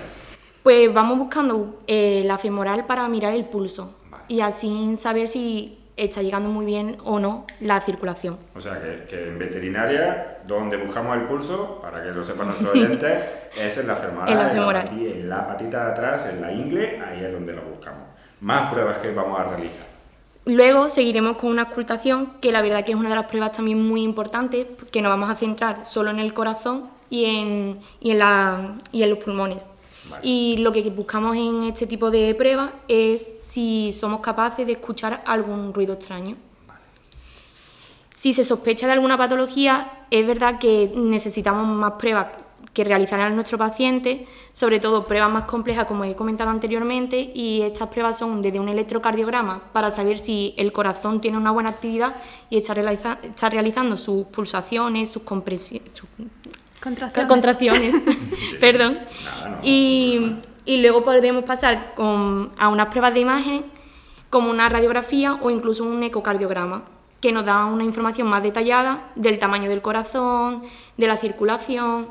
Pues 0.65 0.95
vamos 0.95 1.19
buscando 1.19 1.83
eh, 1.87 2.23
la 2.25 2.39
femoral 2.39 2.87
para 2.87 3.07
mirar 3.07 3.35
el 3.35 3.45
pulso 3.45 3.95
y 4.29 4.41
así 4.41 4.97
saber 4.97 5.29
si 5.29 5.79
está 5.95 6.23
llegando 6.23 6.49
muy 6.49 6.65
bien 6.65 6.97
o 7.05 7.21
no 7.21 7.45
la 7.61 7.83
circulación. 7.83 8.39
O 8.57 8.63
sea, 8.63 8.81
que, 9.07 9.29
en 9.29 9.39
veterinaria, 9.39 10.39
donde 10.47 10.79
buscamos 10.79 11.19
el 11.19 11.25
pulso, 11.25 11.81
para 11.83 12.03
que 12.03 12.13
lo 12.13 12.25
sepan 12.25 12.47
nuestros 12.47 12.71
oyentes, 12.71 13.25
es 13.61 13.77
en 13.77 13.87
la 13.87 13.97
femoral, 13.97 14.33
en 14.33 14.39
la, 14.39 14.49
femoral. 14.49 14.89
En, 14.89 15.29
la 15.29 15.47
patita 15.47 15.85
de 15.85 15.93
atrás, 15.93 16.31
en 16.33 16.41
la 16.41 16.51
ingle, 16.51 16.99
ahí 16.99 17.23
es 17.23 17.31
donde 17.31 17.53
lo 17.53 17.61
buscamos. 17.61 18.01
Más 18.41 18.73
pruebas 18.73 18.97
que 18.97 19.13
vamos 19.13 19.39
a 19.39 19.45
realizar. 19.45 19.85
Luego 20.47 20.89
seguiremos 20.89 21.37
con 21.37 21.51
una 21.51 21.65
ocultación, 21.65 22.39
que 22.41 22.53
la 22.53 22.63
verdad 22.63 22.87
que 22.87 22.93
es 22.93 22.99
una 22.99 23.11
de 23.11 23.17
las 23.17 23.27
pruebas 23.27 23.53
también 23.53 23.87
muy 23.87 24.03
importantes, 24.03 24.67
que 24.91 25.03
nos 25.03 25.11
vamos 25.11 25.29
a 25.29 25.37
centrar 25.37 25.85
solo 25.85 26.09
en 26.09 26.21
el 26.21 26.33
corazón 26.33 26.89
y 27.11 27.27
en, 27.27 27.81
y 28.01 28.13
en, 28.13 28.19
la, 28.19 28.77
y 28.93 29.03
en 29.03 29.11
los 29.11 29.19
pulmones. 29.19 29.69
Y 30.23 30.57
lo 30.59 30.73
que 30.73 30.83
buscamos 30.91 31.37
en 31.37 31.65
este 31.65 31.87
tipo 31.87 32.11
de 32.11 32.35
pruebas 32.35 32.73
es 32.89 33.35
si 33.41 33.93
somos 33.93 34.21
capaces 34.21 34.67
de 34.67 34.73
escuchar 34.73 35.23
algún 35.27 35.73
ruido 35.73 35.95
extraño. 35.95 36.37
Si 38.15 38.33
se 38.33 38.45
sospecha 38.45 38.87
de 38.87 38.93
alguna 38.93 39.19
patología, 39.19 40.07
es 40.11 40.27
verdad 40.27 40.59
que 40.59 40.93
necesitamos 40.95 41.67
más 41.67 41.93
pruebas 41.93 42.29
que 42.73 42.85
realizar 42.85 43.21
a 43.21 43.31
nuestro 43.31 43.57
paciente, 43.57 44.27
sobre 44.53 44.81
todo 44.81 45.07
pruebas 45.07 45.31
más 45.31 45.45
complejas 45.45 45.87
como 45.87 46.05
he 46.05 46.17
comentado 46.17 46.51
anteriormente, 46.51 47.31
y 47.35 47.63
estas 47.63 47.89
pruebas 47.89 48.19
son 48.19 48.43
desde 48.43 48.59
un 48.59 48.69
electrocardiograma 48.69 49.63
para 49.73 49.91
saber 49.91 50.19
si 50.19 50.55
el 50.57 50.73
corazón 50.73 51.21
tiene 51.21 51.37
una 51.37 51.53
buena 51.53 51.71
actividad 51.71 52.17
y 52.51 52.59
está, 52.59 52.75
realizando 53.49 53.97
sus 53.97 54.27
pulsaciones, 54.27 55.11
sus, 55.11 55.23
compresiones, 55.23 56.03
Contracciones. 57.27 57.95
Perdón. 58.61 58.99
y, 59.63 60.37
luego 60.67 61.03
podemos 61.03 61.45
pasar 61.45 61.95
a 61.97 62.69
unas 62.69 62.89
pruebas 62.89 63.15
de 63.15 63.21
imagen 63.21 63.65
como 64.29 64.51
una 64.51 64.69
radiografía 64.69 65.35
o 65.41 65.51
incluso 65.51 65.85
un 65.85 66.03
ecocardiograma, 66.03 66.85
que 67.21 67.33
nos 67.33 67.45
da 67.45 67.65
una 67.65 67.85
información 67.85 68.29
más 68.29 68.43
detallada 68.43 69.11
del 69.15 69.39
tamaño 69.39 69.71
del 69.71 69.81
corazón, 69.81 70.63
de 70.97 71.07
la 71.07 71.17
circulación. 71.17 72.09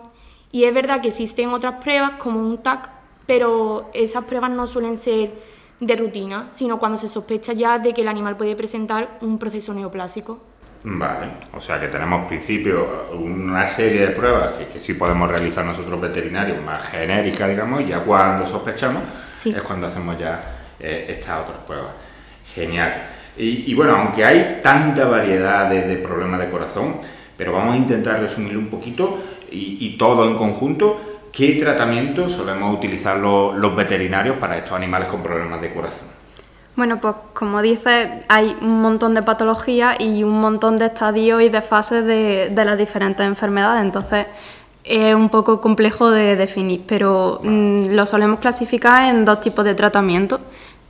Y 0.52 0.64
es 0.64 0.74
verdad 0.74 1.02
que 1.02 1.10
existen 1.10 1.50
otras 1.50 1.84
pruebas 1.84 2.14
como 2.18 2.40
un 2.40 2.58
TAC, 2.60 2.90
pero 3.26 3.90
esas 3.94 4.24
pruebas 4.26 4.52
no 4.52 4.68
suelen 4.68 4.98
ser 4.98 5.34
de 5.80 5.96
rutina, 5.96 6.50
sino 6.50 6.80
cuando 6.80 6.98
se 6.98 7.10
sospecha 7.10 7.54
ya 7.54 7.78
de 7.78 7.94
que 7.94 8.02
el 8.02 8.08
animal 8.08 8.38
puede 8.38 8.56
presentar 8.56 9.18
un 9.22 9.38
proceso 9.38 9.74
neoplásico. 9.74 10.40
Vale, 10.86 11.28
o 11.54 11.62
sea 11.62 11.80
que 11.80 11.88
tenemos 11.88 12.26
principio 12.28 13.08
una 13.14 13.66
serie 13.66 14.08
de 14.08 14.08
pruebas 14.08 14.56
que, 14.56 14.68
que 14.68 14.82
sí 14.82 14.96
podemos 14.96 15.30
realizar 15.30 15.64
nosotros 15.64 16.02
veterinarios, 16.02 16.62
más 16.62 16.86
genéricas, 16.88 17.48
digamos, 17.48 17.82
y 17.82 17.88
ya 17.88 18.02
cuando 18.02 18.46
sospechamos 18.46 19.04
es 19.46 19.62
cuando 19.62 19.88
hacemos 19.88 20.20
ya 20.20 20.42
eh, 20.80 21.06
estas 21.08 21.42
otras 21.42 21.60
pruebas. 21.66 21.94
Genial. 22.54 22.94
Y, 23.36 23.74
bueno, 23.74 23.96
aunque 23.96 24.24
hay 24.24 24.60
tanta 24.62 25.06
variedad 25.06 25.68
de, 25.68 25.96
problemas 25.98 26.40
de 26.40 26.50
corazón, 26.52 26.98
pero 27.36 27.54
vamos 27.54 27.74
a 27.74 27.78
intentar 27.78 28.20
resumir 28.20 28.56
un 28.56 28.68
poquito 28.68 29.18
y, 29.50 29.96
todo 29.98 30.28
en 30.28 30.36
conjunto, 30.36 31.30
¿qué 31.32 31.54
tratamientos 31.54 32.34
solemos 32.34 32.76
utilizar 32.76 33.18
los 33.18 33.76
veterinarios 33.76 34.38
para 34.38 34.58
estos 34.58 34.74
animales 34.74 35.08
con 35.08 35.24
problemas 35.24 35.62
de 35.62 35.74
corazón? 35.74 36.10
Bueno, 36.76 37.00
pues 37.00 37.16
como 37.34 37.62
dices, 37.62 38.10
hay 38.28 38.56
un 38.62 38.82
montón 38.82 39.14
de 39.14 39.22
patologías 39.22 39.96
y 40.00 40.24
un 40.24 40.42
montón 40.42 40.78
de 40.78 40.88
estadios 40.88 41.42
y 41.44 41.50
de 41.50 41.62
fases 41.62 42.04
de, 42.04 42.52
las 42.56 42.78
diferentes 42.78 43.26
enfermedades, 43.26 43.84
entonces 43.84 44.26
es 44.84 45.14
un 45.14 45.30
poco 45.30 45.62
complejo 45.62 46.10
de 46.10 46.36
definir, 46.36 46.82
pero 46.88 47.40
mm, 47.44 47.92
lo 47.92 48.06
solemos 48.06 48.40
clasificar 48.40 49.04
en 49.04 49.24
dos 49.24 49.40
tipos 49.40 49.64
de 49.64 49.76
tratamiento. 49.76 50.40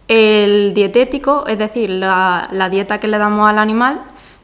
El 0.07 0.73
dietético, 0.73 1.45
es 1.47 1.57
decir, 1.57 1.89
la, 1.89 2.47
la 2.51 2.69
dieta 2.69 2.99
que 2.99 3.07
le 3.07 3.17
damos 3.17 3.47
al 3.47 3.59
animal, 3.59 4.01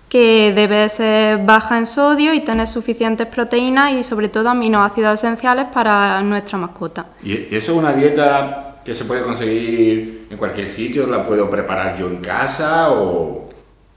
que 0.09 0.51
debe 0.53 0.89
ser 0.89 1.45
baja 1.45 1.77
en 1.77 1.85
sodio 1.85 2.33
y 2.33 2.41
tener 2.41 2.67
suficientes 2.67 3.27
proteínas 3.27 3.93
y 3.93 4.03
sobre 4.03 4.27
todo 4.27 4.49
aminoácidos 4.49 5.13
esenciales 5.13 5.67
para 5.73 6.21
nuestra 6.21 6.57
mascota. 6.57 7.05
¿Y 7.23 7.33
eso 7.55 7.71
es 7.71 7.77
una 7.77 7.93
dieta 7.93 8.68
que 8.89 8.95
se 8.95 9.05
puede 9.05 9.21
conseguir 9.21 10.25
en 10.31 10.35
cualquier 10.35 10.71
sitio, 10.71 11.05
la 11.05 11.23
puedo 11.23 11.47
preparar 11.47 11.95
yo 11.95 12.07
en 12.07 12.17
casa 12.21 12.89
o... 12.89 13.47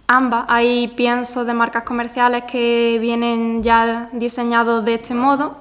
Ambas, 0.07 0.45
hay 0.49 0.89
piensos 0.89 1.47
de 1.47 1.55
marcas 1.55 1.85
comerciales 1.85 2.45
que 2.45 2.99
vienen 3.01 3.63
ya 3.63 4.11
diseñados 4.13 4.85
de 4.85 4.97
este 4.97 5.15
modo 5.15 5.57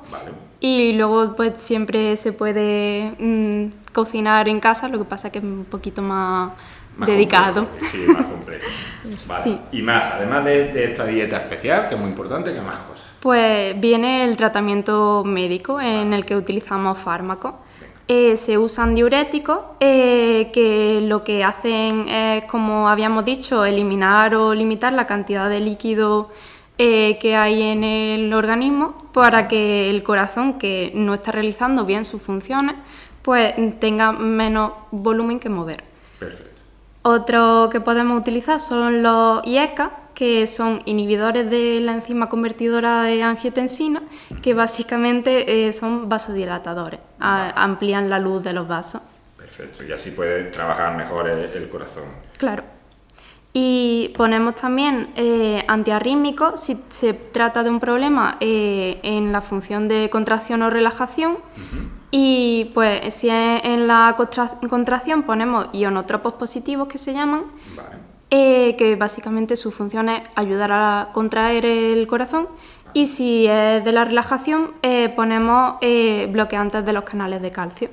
y 0.59 0.91
luego 0.91 1.33
pues 1.37 1.61
siempre 1.61 2.17
se 2.17 2.33
puede 2.33 3.13
mm, 3.19 3.93
cocinar 3.93 4.49
en 4.49 4.59
casa, 4.59 4.89
lo 4.89 4.97
que 4.97 5.05
pasa 5.05 5.29
que 5.29 5.37
es 5.37 5.45
un 5.45 5.63
poquito 5.63 6.01
más, 6.01 6.51
dedicado. 6.97 7.67
sí, 7.89 8.03
más 8.07 8.25
complejo. 8.25 8.65
Y 9.71 9.81
más, 9.81 10.13
además 10.13 10.43
de, 10.43 10.73
de, 10.73 10.83
esta 10.83 11.05
dieta 11.05 11.37
especial, 11.37 11.87
que 11.87 11.95
es 11.95 12.01
muy 12.01 12.09
importante, 12.09 12.53
¿qué 12.53 12.61
más 12.61 12.77
cosas? 12.79 13.07
Pues 13.21 13.79
viene 13.79 14.25
el 14.25 14.35
tratamiento 14.35 15.23
médico 15.25 15.79
en 15.79 16.13
el 16.13 16.25
que 16.25 16.35
utilizamos 16.35 16.99
fármacos. 16.99 17.55
Eh, 18.13 18.35
se 18.35 18.57
usan 18.57 18.93
diuréticos 18.93 19.59
eh, 19.79 20.49
que 20.51 20.99
lo 20.99 21.23
que 21.23 21.45
hacen 21.45 22.09
es, 22.09 22.43
como 22.43 22.89
habíamos 22.89 23.23
dicho, 23.23 23.63
eliminar 23.63 24.35
o 24.35 24.53
limitar 24.53 24.91
la 24.91 25.07
cantidad 25.07 25.49
de 25.49 25.61
líquido 25.61 26.29
eh, 26.77 27.17
que 27.21 27.37
hay 27.37 27.61
en 27.61 27.85
el 27.85 28.33
organismo 28.33 28.95
para 29.13 29.47
que 29.47 29.89
el 29.89 30.03
corazón, 30.03 30.59
que 30.59 30.91
no 30.93 31.13
está 31.13 31.31
realizando 31.31 31.85
bien 31.85 32.03
sus 32.03 32.21
funciones, 32.21 32.75
pues 33.21 33.53
tenga 33.79 34.11
menos 34.11 34.73
volumen 34.91 35.39
que 35.39 35.47
mover. 35.47 35.81
Perfecto. 36.19 36.51
Otro 37.03 37.69
que 37.71 37.79
podemos 37.79 38.19
utilizar 38.19 38.59
son 38.59 39.03
los 39.03 39.41
IECA, 39.47 39.89
que 40.13 40.47
son 40.47 40.81
inhibidores 40.83 41.49
de 41.49 41.79
la 41.79 41.93
enzima 41.93 42.27
convertidora 42.27 43.03
de 43.03 43.23
angiotensina, 43.23 44.03
que 44.43 44.53
básicamente 44.53 45.71
son 45.71 46.09
vasodilatadores, 46.09 46.99
amplían 47.21 48.09
la 48.09 48.19
luz 48.19 48.43
de 48.43 48.53
los 48.53 48.67
vasos. 48.67 49.01
Perfecto, 49.37 49.83
y 49.83 49.91
así 49.91 50.11
puede 50.11 50.45
trabajar 50.45 50.95
mejor 50.95 51.29
el, 51.29 51.69
corazón. 51.69 52.05
Claro. 52.37 52.63
Y 53.53 54.13
ponemos 54.15 54.55
también 54.55 55.09
eh, 55.15 55.63
antiarrítmicos 55.67 56.61
si 56.61 56.81
se 56.89 57.13
trata 57.13 57.63
de 57.63 57.69
un 57.69 57.81
problema 57.81 58.37
eh, 58.39 58.99
en 59.03 59.33
la 59.33 59.41
función 59.41 59.87
de 59.87 60.09
contracción 60.09 60.61
o 60.61 60.69
relajación. 60.69 61.37
Y 62.11 62.71
pues 62.73 63.13
si 63.13 63.29
en 63.29 63.87
la 63.87 64.15
contracción 64.69 65.23
ponemos 65.23 65.67
ionotropos 65.73 66.33
positivos 66.33 66.87
que 66.87 66.97
se 66.97 67.13
llaman, 67.13 67.45
eh, 68.29 68.75
que 68.77 68.95
básicamente 68.95 69.57
su 69.57 69.71
función 69.71 70.07
es 70.07 70.21
ayudar 70.35 70.71
a 70.71 71.09
contraer 71.11 71.65
el 71.65 72.07
corazón. 72.07 72.47
Y 72.93 73.05
si 73.05 73.47
es 73.47 73.83
de 73.83 73.91
la 73.91 74.05
relajación, 74.05 74.71
eh, 74.81 75.09
ponemos 75.15 75.75
eh, 75.81 76.27
bloqueantes 76.31 76.85
de 76.85 76.93
los 76.93 77.03
canales 77.03 77.41
de 77.41 77.51
calcio. 77.51 77.89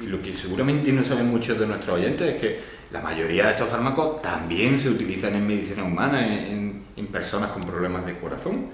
Y 0.00 0.06
lo 0.06 0.22
que 0.22 0.34
seguramente 0.34 0.92
no 0.92 1.04
saben 1.04 1.30
muchos 1.30 1.58
de 1.58 1.66
nuestros 1.66 1.98
oyentes 1.98 2.34
es 2.34 2.40
que 2.40 2.60
la 2.90 3.00
mayoría 3.00 3.46
de 3.46 3.52
estos 3.52 3.68
fármacos 3.68 4.20
también 4.22 4.78
se 4.78 4.90
utilizan 4.90 5.34
en 5.34 5.46
medicina 5.46 5.84
humana, 5.84 6.26
en, 6.26 6.76
personas 7.12 7.50
con 7.50 7.64
problemas 7.64 8.04
de 8.04 8.18
corazón. 8.18 8.66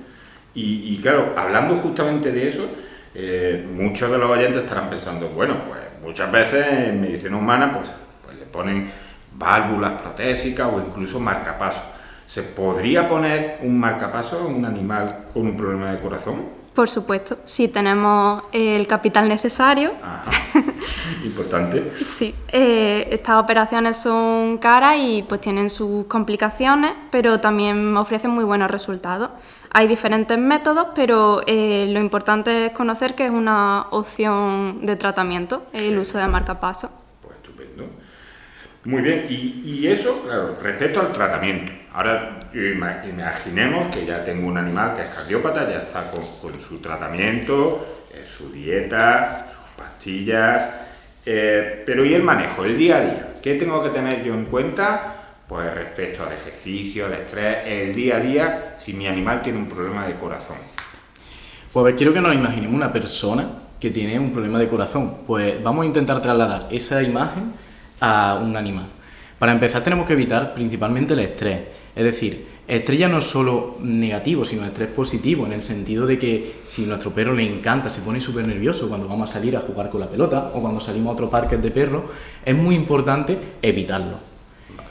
Y, 0.54 0.98
claro, 1.00 1.34
hablando 1.36 1.76
justamente 1.76 2.32
de 2.32 2.48
eso, 2.48 2.68
muchos 3.72 4.10
de 4.10 4.18
los 4.18 4.30
oyentes 4.30 4.64
estarán 4.64 4.90
pensando, 4.90 5.28
bueno, 5.28 5.54
pues 5.68 5.80
muchas 6.02 6.32
veces 6.32 6.66
en 6.88 7.00
medicina 7.00 7.36
humana 7.36 7.72
pues, 7.72 7.90
pues 8.24 8.38
le 8.38 8.46
ponen 8.46 8.90
válvulas 9.34 10.00
protésicas 10.00 10.66
o 10.72 10.80
incluso 10.80 11.20
marcapasos. 11.20 11.91
¿Se 12.32 12.42
podría 12.42 13.10
poner 13.10 13.58
un 13.60 13.78
marcapaso 13.78 14.38
a 14.38 14.46
un 14.46 14.64
animal 14.64 15.26
con 15.34 15.48
un 15.48 15.54
problema 15.54 15.92
de 15.92 16.00
corazón? 16.00 16.46
Por 16.74 16.88
supuesto, 16.88 17.36
si 17.44 17.68
tenemos 17.68 18.44
el 18.52 18.86
capital 18.86 19.28
necesario. 19.28 19.92
Ajá. 20.02 20.30
Importante. 21.26 21.92
sí, 22.02 22.34
eh, 22.48 23.06
estas 23.10 23.36
operaciones 23.36 23.98
son 23.98 24.56
caras 24.56 24.96
y 24.98 25.22
pues 25.28 25.42
tienen 25.42 25.68
sus 25.68 26.06
complicaciones, 26.06 26.94
pero 27.10 27.38
también 27.38 27.94
ofrecen 27.98 28.30
muy 28.30 28.44
buenos 28.44 28.70
resultados. 28.70 29.28
Hay 29.70 29.86
diferentes 29.86 30.38
métodos, 30.38 30.86
pero 30.94 31.42
eh, 31.46 31.84
lo 31.90 32.00
importante 32.00 32.64
es 32.64 32.72
conocer 32.72 33.14
que 33.14 33.26
es 33.26 33.30
una 33.30 33.88
opción 33.90 34.86
de 34.86 34.96
tratamiento 34.96 35.64
el 35.74 35.98
uso 35.98 36.16
de 36.16 36.26
marcapaso. 36.28 37.01
Muy 38.84 39.00
bien, 39.00 39.26
y, 39.30 39.86
eso, 39.86 40.22
claro, 40.22 40.58
respecto 40.60 41.00
al 41.00 41.12
tratamiento. 41.12 41.72
Ahora 41.92 42.40
imaginemos 42.52 43.94
que 43.94 44.04
ya 44.04 44.24
tengo 44.24 44.48
un 44.48 44.58
animal 44.58 44.96
que 44.96 45.02
es 45.02 45.08
cardiópata, 45.08 45.70
ya 45.70 45.78
está 45.78 46.10
con, 46.10 46.60
su 46.60 46.78
tratamiento, 46.78 47.86
eh, 48.12 48.24
su 48.26 48.50
dieta, 48.50 49.46
sus 49.48 49.84
pastillas, 49.84 50.68
eh, 51.24 51.84
pero 51.86 52.04
¿y 52.04 52.14
el 52.14 52.24
manejo, 52.24 52.64
el 52.64 52.76
día 52.76 52.96
a 52.96 53.00
día? 53.02 53.34
¿Qué 53.40 53.54
tengo 53.54 53.84
que 53.84 53.90
tener 53.90 54.24
yo 54.24 54.34
en 54.34 54.46
cuenta? 54.46 55.16
Pues 55.48 55.72
respecto 55.74 56.24
al 56.24 56.32
ejercicio, 56.32 57.06
al 57.06 57.12
estrés, 57.12 57.58
el 57.64 57.94
día 57.94 58.16
a 58.16 58.20
día, 58.20 58.76
si 58.78 58.94
mi 58.94 59.06
animal 59.06 59.42
tiene 59.42 59.58
un 59.58 59.68
problema 59.68 60.08
de 60.08 60.14
corazón. 60.14 60.56
Pues 61.72 61.94
quiero 61.94 62.12
que 62.12 62.20
nos 62.20 62.34
imaginemos 62.34 62.74
una 62.74 62.92
persona 62.92 63.48
que 63.78 63.90
tiene 63.90 64.18
un 64.18 64.32
problema 64.32 64.58
de 64.58 64.68
corazón. 64.68 65.18
Pues 65.26 65.62
vamos 65.62 65.84
a 65.84 65.86
intentar 65.86 66.20
trasladar 66.20 66.66
esa 66.70 67.02
imagen 67.02 67.52
a 68.02 68.34
un 68.42 68.56
animal. 68.56 68.86
Para 69.38 69.52
empezar 69.52 69.82
tenemos 69.82 70.06
que 70.06 70.12
evitar 70.12 70.54
principalmente 70.54 71.14
el 71.14 71.20
estrés. 71.20 71.60
Es 71.94 72.04
decir, 72.04 72.46
estrés 72.66 73.08
no 73.08 73.18
es 73.18 73.24
solo 73.24 73.76
negativo, 73.80 74.44
sino 74.44 74.66
estrés 74.66 74.88
positivo, 74.88 75.46
en 75.46 75.52
el 75.52 75.62
sentido 75.62 76.06
de 76.06 76.18
que 76.18 76.60
si 76.64 76.84
nuestro 76.84 77.12
perro 77.12 77.32
le 77.32 77.44
encanta, 77.44 77.88
se 77.88 78.00
pone 78.02 78.20
súper 78.20 78.46
nervioso 78.46 78.88
cuando 78.88 79.06
vamos 79.06 79.30
a 79.30 79.34
salir 79.34 79.56
a 79.56 79.60
jugar 79.60 79.88
con 79.88 80.00
la 80.00 80.08
pelota 80.08 80.50
o 80.54 80.60
cuando 80.60 80.80
salimos 80.80 81.10
a 81.10 81.12
otro 81.12 81.30
parque 81.30 81.56
de 81.58 81.70
perros, 81.70 82.02
es 82.44 82.56
muy 82.56 82.74
importante 82.74 83.38
evitarlo. 83.62 84.16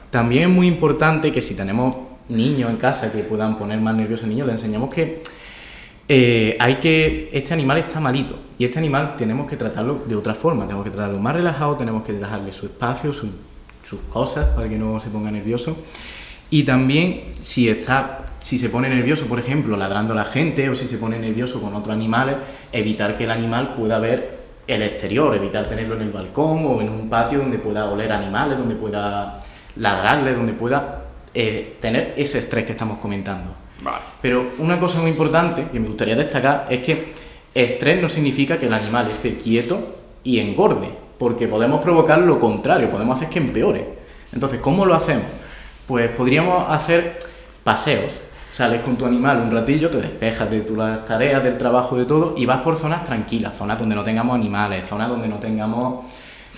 También 0.10 0.50
es 0.50 0.56
muy 0.56 0.68
importante 0.68 1.32
que 1.32 1.42
si 1.42 1.56
tenemos 1.56 1.96
niños 2.30 2.70
en 2.70 2.78
casa 2.78 3.12
que 3.12 3.24
puedan 3.24 3.58
poner 3.58 3.80
más 3.82 3.96
nerviosos 3.96 4.24
al 4.24 4.30
niño, 4.30 4.46
le 4.46 4.54
enseñamos 4.54 4.90
que 4.90 5.22
eh, 6.08 6.58
hay 6.60 6.76
que, 6.76 7.30
este 7.32 7.54
animal 7.54 7.78
está 7.78 8.00
malito 8.00 8.38
y 8.58 8.66
este 8.66 8.80
animal 8.80 9.16
tenemos 9.16 9.50
que 9.50 9.58
tratarlo 9.58 10.04
de 10.08 10.16
otra 10.16 10.34
forma, 10.34 10.66
tenemos 10.66 10.84
que 10.84 10.92
tratarlo 10.92 11.20
más 11.20 11.36
relajado, 11.36 11.76
tenemos 11.76 12.04
que 12.04 12.14
dejarle 12.14 12.52
su 12.52 12.66
espacio, 12.66 13.14
sus 13.14 13.30
cosas 14.10 14.50
para 14.50 14.70
que 14.70 14.78
no 14.78 15.00
se 15.00 15.10
ponga 15.10 15.32
nervioso. 15.32 15.78
Y 16.50 16.64
también 16.64 17.24
si 17.42 17.70
está, 17.70 18.26
si 18.40 18.60
se 18.60 18.70
pone 18.70 18.90
nervioso, 18.90 19.26
por 19.28 19.40
ejemplo, 19.40 19.78
ladrando 19.78 20.12
a 20.14 20.18
la 20.18 20.26
gente 20.26 20.70
o 20.70 20.76
si 20.76 20.86
se 20.86 20.98
pone 20.98 21.18
nervioso 21.18 21.62
con 21.62 21.74
otros 21.74 21.96
animales, 21.96 22.36
evitar 22.74 23.18
que 23.18 23.24
el 23.24 23.32
animal 23.32 23.74
pueda 23.76 23.98
ver 24.00 24.42
el 24.68 24.82
exterior, 24.84 25.34
evitar 25.36 25.66
tenerlo 25.68 25.96
en 25.96 26.02
el 26.02 26.12
balcón 26.12 26.66
o 26.66 26.82
en 26.82 26.90
un 26.90 27.10
patio 27.10 27.40
donde 27.40 27.58
pueda 27.58 27.86
oler 27.86 28.12
animales, 28.12 28.58
donde 28.58 28.76
pueda 28.76 29.40
ladrarle, 29.78 30.34
donde 30.34 30.54
pueda 30.54 31.06
eh, 31.34 31.78
tener 31.80 32.14
ese 32.18 32.40
estrés 32.40 32.66
que 32.66 32.74
estamos 32.74 32.98
comentando. 33.00 33.61
Pero 34.22 34.52
una 34.60 34.80
cosa 34.80 35.00
muy 35.00 35.12
importante 35.12 35.68
que 35.72 35.80
me 35.80 35.88
gustaría 35.88 36.16
destacar 36.16 36.68
es 36.70 36.82
que 36.82 37.14
estrés 37.54 38.02
no 38.02 38.10
significa 38.10 38.58
que 38.58 38.68
el 38.68 38.74
animal 38.74 39.08
esté 39.10 39.38
quieto 39.38 39.96
y 40.24 40.40
engorde, 40.40 40.90
porque 41.18 41.48
podemos 41.48 41.82
provocar 41.82 42.20
lo 42.20 42.40
contrario, 42.40 42.90
podemos 42.90 43.18
hacer 43.18 43.30
que 43.30 43.40
empeore. 43.40 44.02
Entonces, 44.34 44.60
¿cómo 44.60 44.86
lo 44.86 44.94
hacemos? 44.94 45.26
Pues 45.88 46.10
podríamos 46.10 46.70
hacer 46.70 47.20
paseos. 47.64 48.20
Sales 48.50 48.82
con 48.82 48.98
tu 48.98 49.06
animal 49.06 49.42
un 49.42 49.52
ratillo, 49.52 49.90
te 49.90 50.02
despejas 50.02 50.52
de 50.52 50.62
tus 50.62 50.78
tareas, 51.06 51.42
del 51.42 51.58
trabajo, 51.58 51.96
de 51.96 52.06
todo, 52.06 52.36
y 52.38 52.46
vas 52.46 52.62
por 52.62 52.76
zonas 52.76 53.04
tranquilas, 53.06 53.56
zonas 53.56 53.80
donde 53.80 53.96
no 53.96 54.04
tengamos 54.04 54.36
animales, 54.36 54.88
zonas 54.88 55.08
donde 55.08 55.30
no 55.30 55.38
tengamos 55.38 56.06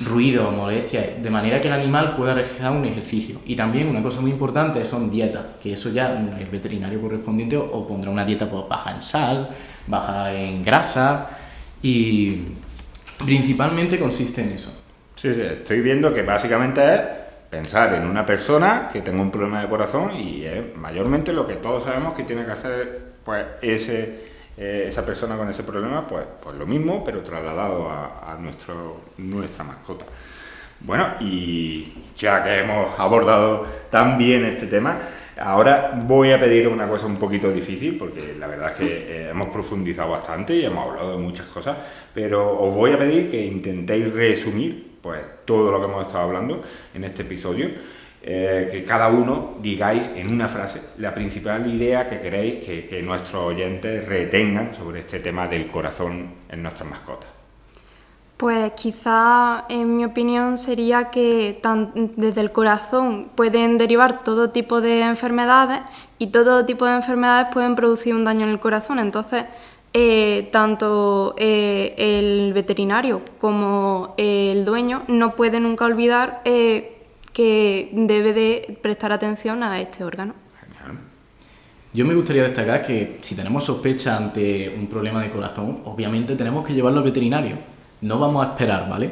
ruido, 0.01 0.51
molestia, 0.51 1.17
de 1.21 1.29
manera 1.29 1.61
que 1.61 1.67
el 1.67 1.73
animal 1.73 2.15
pueda 2.15 2.33
realizar 2.33 2.71
un 2.71 2.85
ejercicio. 2.85 3.39
Y 3.45 3.55
también 3.55 3.87
una 3.87 4.01
cosa 4.01 4.21
muy 4.21 4.31
importante 4.31 4.83
son 4.85 5.09
dietas, 5.09 5.43
que 5.61 5.73
eso 5.73 5.89
ya 5.89 6.11
el 6.11 6.47
veterinario 6.47 7.01
correspondiente 7.01 7.57
o 7.57 7.87
pondrá 7.87 8.09
una 8.09 8.25
dieta 8.25 8.49
pues, 8.49 8.67
baja 8.67 8.91
en 8.91 9.01
sal, 9.01 9.49
baja 9.87 10.33
en 10.33 10.63
grasa 10.63 11.29
y 11.81 12.41
principalmente 13.23 13.99
consiste 13.99 14.41
en 14.41 14.51
eso. 14.53 14.71
Sí, 15.15 15.29
estoy 15.29 15.81
viendo 15.81 16.13
que 16.13 16.23
básicamente 16.23 16.95
es 16.95 17.01
pensar 17.49 17.93
en 17.93 18.07
una 18.07 18.25
persona 18.25 18.89
que 18.91 19.01
tenga 19.01 19.21
un 19.21 19.29
problema 19.29 19.61
de 19.61 19.69
corazón 19.69 20.15
y 20.15 20.43
es 20.43 20.75
mayormente 20.75 21.31
lo 21.31 21.45
que 21.45 21.55
todos 21.55 21.83
sabemos 21.83 22.13
que 22.15 22.23
tiene 22.23 22.45
que 22.45 22.51
hacer 22.51 23.13
pues 23.23 23.45
ese 23.61 24.32
eh, 24.57 24.85
esa 24.87 25.05
persona 25.05 25.35
con 25.37 25.49
ese 25.49 25.63
problema, 25.63 26.07
pues, 26.07 26.25
pues 26.41 26.55
lo 26.55 26.65
mismo, 26.65 27.03
pero 27.03 27.21
trasladado 27.21 27.89
a, 27.89 28.37
nuestro, 28.39 29.01
nuestra 29.17 29.63
mascota. 29.63 30.05
Bueno, 30.79 31.07
y 31.21 31.93
ya 32.17 32.43
que 32.43 32.59
hemos 32.59 32.99
abordado 32.99 33.65
tan 33.89 34.17
bien 34.17 34.45
este 34.45 34.67
tema, 34.67 34.97
ahora 35.39 35.93
voy 35.95 36.31
a 36.31 36.39
pedir 36.39 36.67
una 36.67 36.87
cosa 36.87 37.05
un 37.05 37.17
poquito 37.17 37.51
difícil, 37.51 37.97
porque 37.97 38.35
la 38.37 38.47
verdad 38.47 38.71
es 38.71 38.77
que 38.77 38.85
eh, 38.85 39.29
hemos 39.29 39.49
profundizado 39.49 40.11
bastante 40.11 40.55
y 40.55 40.65
hemos 40.65 40.89
hablado 40.89 41.13
de 41.13 41.17
muchas 41.17 41.47
cosas, 41.47 41.77
pero 42.13 42.59
os 42.61 42.75
voy 42.75 42.91
a 42.91 42.99
pedir 42.99 43.31
que 43.31 43.43
intentéis 43.43 44.13
resumir 44.13 44.97
pues, 45.01 45.21
todo 45.45 45.71
lo 45.71 45.79
que 45.79 45.85
hemos 45.85 46.05
estado 46.05 46.25
hablando 46.25 46.61
en 46.93 47.03
este 47.05 47.23
episodio 47.23 47.69
eh, 48.25 48.69
que 48.71 48.85
cada 48.85 49.09
uno 49.09 49.55
digáis 49.59 50.09
en 50.15 50.31
una 50.31 50.47
frase 50.47 50.81
la 50.99 51.13
principal 51.13 51.67
idea 51.67 52.07
que 52.07 52.21
queréis 52.21 52.63
que, 52.63 53.01
nuestros 53.03 53.43
oyentes 53.43 54.07
retengan 54.07 54.73
sobre 54.73 55.01
este 55.01 55.19
tema 55.19 55.49
del 55.49 55.67
corazón 55.67 56.29
en 56.47 56.63
nuestras 56.63 56.89
mascotas. 56.89 57.27
Pues 58.37 58.71
quizá, 58.77 59.65
en 59.67 59.97
mi 59.97 60.05
opinión, 60.05 60.57
sería 60.57 61.09
que 61.09 61.61
desde 62.15 62.39
el 62.39 62.53
corazón 62.53 63.29
pueden 63.35 63.77
derivar 63.77 64.23
todo 64.23 64.51
tipo 64.51 64.79
de 64.79 65.01
enfermedades 65.01 65.81
y 66.17 66.27
todo 66.27 66.65
tipo 66.65 66.85
de 66.85 66.95
enfermedades 66.95 67.47
pueden 67.51 67.75
producir 67.75 68.15
un 68.15 68.23
daño 68.23 68.45
en 68.45 68.51
el 68.51 68.59
corazón. 68.61 68.99
Entonces, 68.99 69.43
eh, 69.93 70.47
tanto 70.51 71.35
eh, 71.37 71.93
el 71.97 72.53
veterinario 72.53 73.21
como 73.37 74.15
el 74.17 74.63
dueño 74.63 75.03
no 75.09 75.35
pueden 75.35 75.63
nunca 75.63 75.85
olvidar 75.85 76.41
que 77.33 77.89
debe 77.93 78.33
de 78.33 78.77
prestar 78.81 79.11
atención 79.11 79.63
a 79.63 79.81
este 79.81 80.03
órgano. 80.03 80.35
Yo 81.93 82.05
me 82.05 82.15
gustaría 82.15 82.43
destacar 82.43 82.85
que 82.85 83.19
si 83.21 83.35
tenemos 83.35 83.65
sospecha 83.65 84.17
ante 84.17 84.73
un 84.75 84.87
problema 84.87 85.21
de 85.21 85.29
corazón, 85.29 85.81
obviamente 85.85 86.35
tenemos 86.35 86.65
que 86.65 86.73
llevarlo 86.73 86.99
al 86.99 87.05
veterinario. 87.05 87.57
No 88.01 88.17
vamos 88.19 88.45
a 88.45 88.49
esperar, 88.49 88.89
¿vale? 88.89 89.11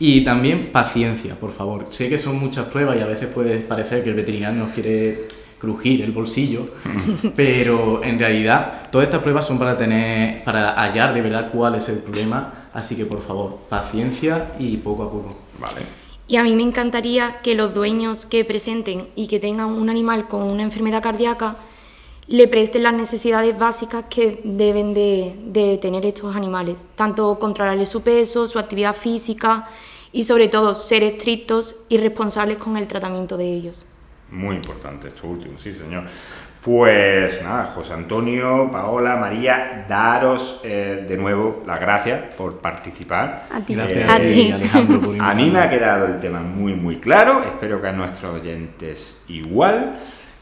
Y 0.00 0.24
también 0.24 0.70
paciencia, 0.72 1.36
por 1.36 1.52
favor. 1.52 1.86
Sé 1.90 2.08
que 2.08 2.18
son 2.18 2.38
muchas 2.38 2.66
pruebas 2.66 2.96
y 2.96 3.00
a 3.00 3.06
veces 3.06 3.28
puede 3.28 3.58
parecer 3.58 4.02
que 4.02 4.10
el 4.10 4.16
veterinario 4.16 4.64
nos 4.64 4.72
quiere 4.72 5.28
crujir 5.60 6.02
el 6.02 6.12
bolsillo, 6.12 6.70
pero 7.36 8.02
en 8.02 8.18
realidad 8.18 8.88
todas 8.90 9.06
estas 9.06 9.22
pruebas 9.22 9.46
son 9.46 9.58
para 9.58 9.76
tener, 9.76 10.42
para 10.44 10.74
hallar 10.74 11.14
de 11.14 11.22
verdad 11.22 11.50
cuál 11.52 11.76
es 11.76 11.88
el 11.88 11.98
problema, 11.98 12.68
así 12.72 12.96
que 12.96 13.06
por 13.06 13.22
favor, 13.22 13.60
paciencia 13.68 14.52
y 14.58 14.76
poco 14.76 15.02
a 15.04 15.10
poco. 15.10 15.36
Vale. 15.58 15.97
Y 16.28 16.36
a 16.36 16.44
mí 16.44 16.54
me 16.54 16.62
encantaría 16.62 17.40
que 17.40 17.54
los 17.54 17.72
dueños 17.72 18.26
que 18.26 18.44
presenten 18.44 19.08
y 19.16 19.28
que 19.28 19.40
tengan 19.40 19.70
un 19.70 19.88
animal 19.88 20.28
con 20.28 20.42
una 20.42 20.62
enfermedad 20.62 21.02
cardíaca 21.02 21.56
le 22.26 22.46
presten 22.46 22.82
las 22.82 22.92
necesidades 22.92 23.58
básicas 23.58 24.04
que 24.10 24.42
deben 24.44 24.92
de, 24.92 25.78
tener 25.80 26.04
estos 26.04 26.36
animales, 26.36 26.86
tanto 26.94 27.38
controlarle 27.38 27.86
su 27.86 28.02
peso, 28.02 28.46
su 28.46 28.58
actividad 28.58 28.94
física 28.94 29.64
y 30.12 30.24
sobre 30.24 30.48
todo 30.48 30.74
ser 30.74 31.02
estrictos 31.02 31.76
y 31.88 31.96
responsables 31.96 32.58
con 32.58 32.76
el 32.76 32.86
tratamiento 32.86 33.38
de 33.38 33.50
ellos. 33.50 33.86
Muy 34.30 34.56
importante 34.56 35.08
esto 35.08 35.26
último, 35.26 35.58
sí 35.58 35.74
señor. 35.74 36.04
Pues 36.62 37.40
nada, 37.42 37.72
José 37.74 37.94
Antonio, 37.94 38.68
Paola, 38.70 39.16
María, 39.16 39.86
daros 39.88 40.60
eh, 40.64 41.06
de 41.08 41.16
nuevo 41.16 41.62
las 41.66 41.78
gracias 41.78 42.34
por 42.36 42.58
participar. 42.58 43.46
A 43.50 43.60
ti. 43.60 43.74
Gracias 43.74 44.10
a 44.10 44.16
ti, 44.16 44.50
Alejandro, 44.50 45.00
por 45.00 45.16
A 45.20 45.34
mí 45.34 45.50
me 45.50 45.60
ha 45.60 45.70
quedado 45.70 46.06
el 46.06 46.18
tema 46.18 46.40
muy, 46.40 46.74
muy 46.74 46.96
claro. 46.96 47.44
Espero 47.44 47.80
que 47.80 47.88
a 47.88 47.92
nuestros 47.92 48.34
oyentes 48.34 49.22
igual. 49.28 50.00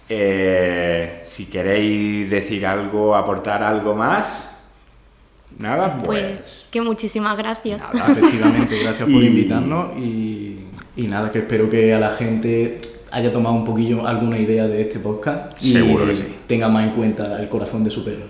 Eh, 0.09 1.23
si 1.27 1.47
queréis 1.47 2.31
decir 2.31 2.67
algo, 2.67 3.15
aportar 3.15 3.63
algo 3.63 3.95
más. 3.95 4.57
Nada, 5.59 6.01
pues. 6.03 6.39
pues 6.39 6.67
que 6.71 6.81
muchísimas 6.81 7.37
gracias. 7.37 7.83
Nada, 7.93 8.13
efectivamente, 8.13 8.79
gracias 8.79 9.09
por 9.09 9.23
invitarnos 9.23 9.99
y, 9.99 10.65
y 10.97 11.07
nada, 11.09 11.31
que 11.31 11.41
espero 11.41 11.69
que 11.69 11.93
a 11.93 11.99
la 11.99 12.11
gente 12.11 12.81
haya 13.17 13.33
tomado 13.33 13.55
un 13.57 13.65
poquillo 13.65 14.07
alguna 14.07 14.39
idea 14.39 14.69
de 14.69 14.83
este 14.83 14.99
podcast 14.99 15.57
y 15.63 15.73
tenga 16.47 16.69
más 16.69 16.85
en 16.85 16.91
cuenta 16.91 17.41
el 17.41 17.49
corazón 17.49 17.83
de 17.83 17.89
su 17.89 18.05
perro. 18.05 18.27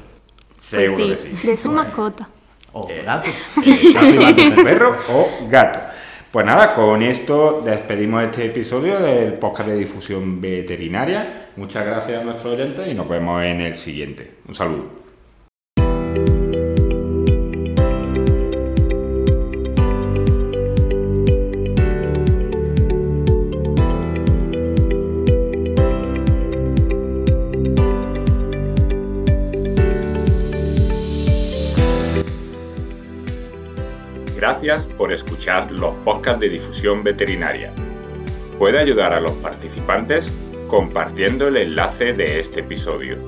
Seguro 0.61 1.07
pues 1.09 1.20
que 1.22 1.37
sí. 1.37 1.46
De 1.49 1.57
su 1.57 1.72
mascota. 1.72 2.29
O 2.72 2.87
gato. 3.05 3.29
de 3.64 4.62
perro 4.62 4.96
o 5.11 5.29
gato. 5.51 5.81
Pues 6.31 6.46
nada, 6.46 6.72
con 6.75 7.03
esto 7.03 7.62
despedimos 7.64 8.22
este 8.22 8.46
episodio 8.46 9.01
del 9.01 9.33
podcast 9.35 9.70
de 9.70 9.77
difusión 9.77 10.40
veterinaria. 10.40 11.49
Muchas 11.57 11.85
gracias 11.85 12.20
a 12.20 12.25
nuestros 12.25 12.55
oyentes 12.55 12.87
y 12.87 12.94
nos 12.94 13.09
vemos 13.09 13.42
en 13.42 13.62
el 13.62 13.75
siguiente. 13.75 14.35
Un 14.46 14.55
saludo. 14.55 15.06
Escuchar 35.16 35.70
los 35.72 35.94
podcasts 36.05 36.40
de 36.40 36.48
difusión 36.48 37.02
veterinaria. 37.02 37.72
Puede 38.59 38.79
ayudar 38.79 39.12
a 39.12 39.20
los 39.20 39.33
participantes 39.33 40.31
compartiendo 40.68 41.48
el 41.48 41.57
enlace 41.57 42.12
de 42.12 42.38
este 42.40 42.61
episodio. 42.61 43.18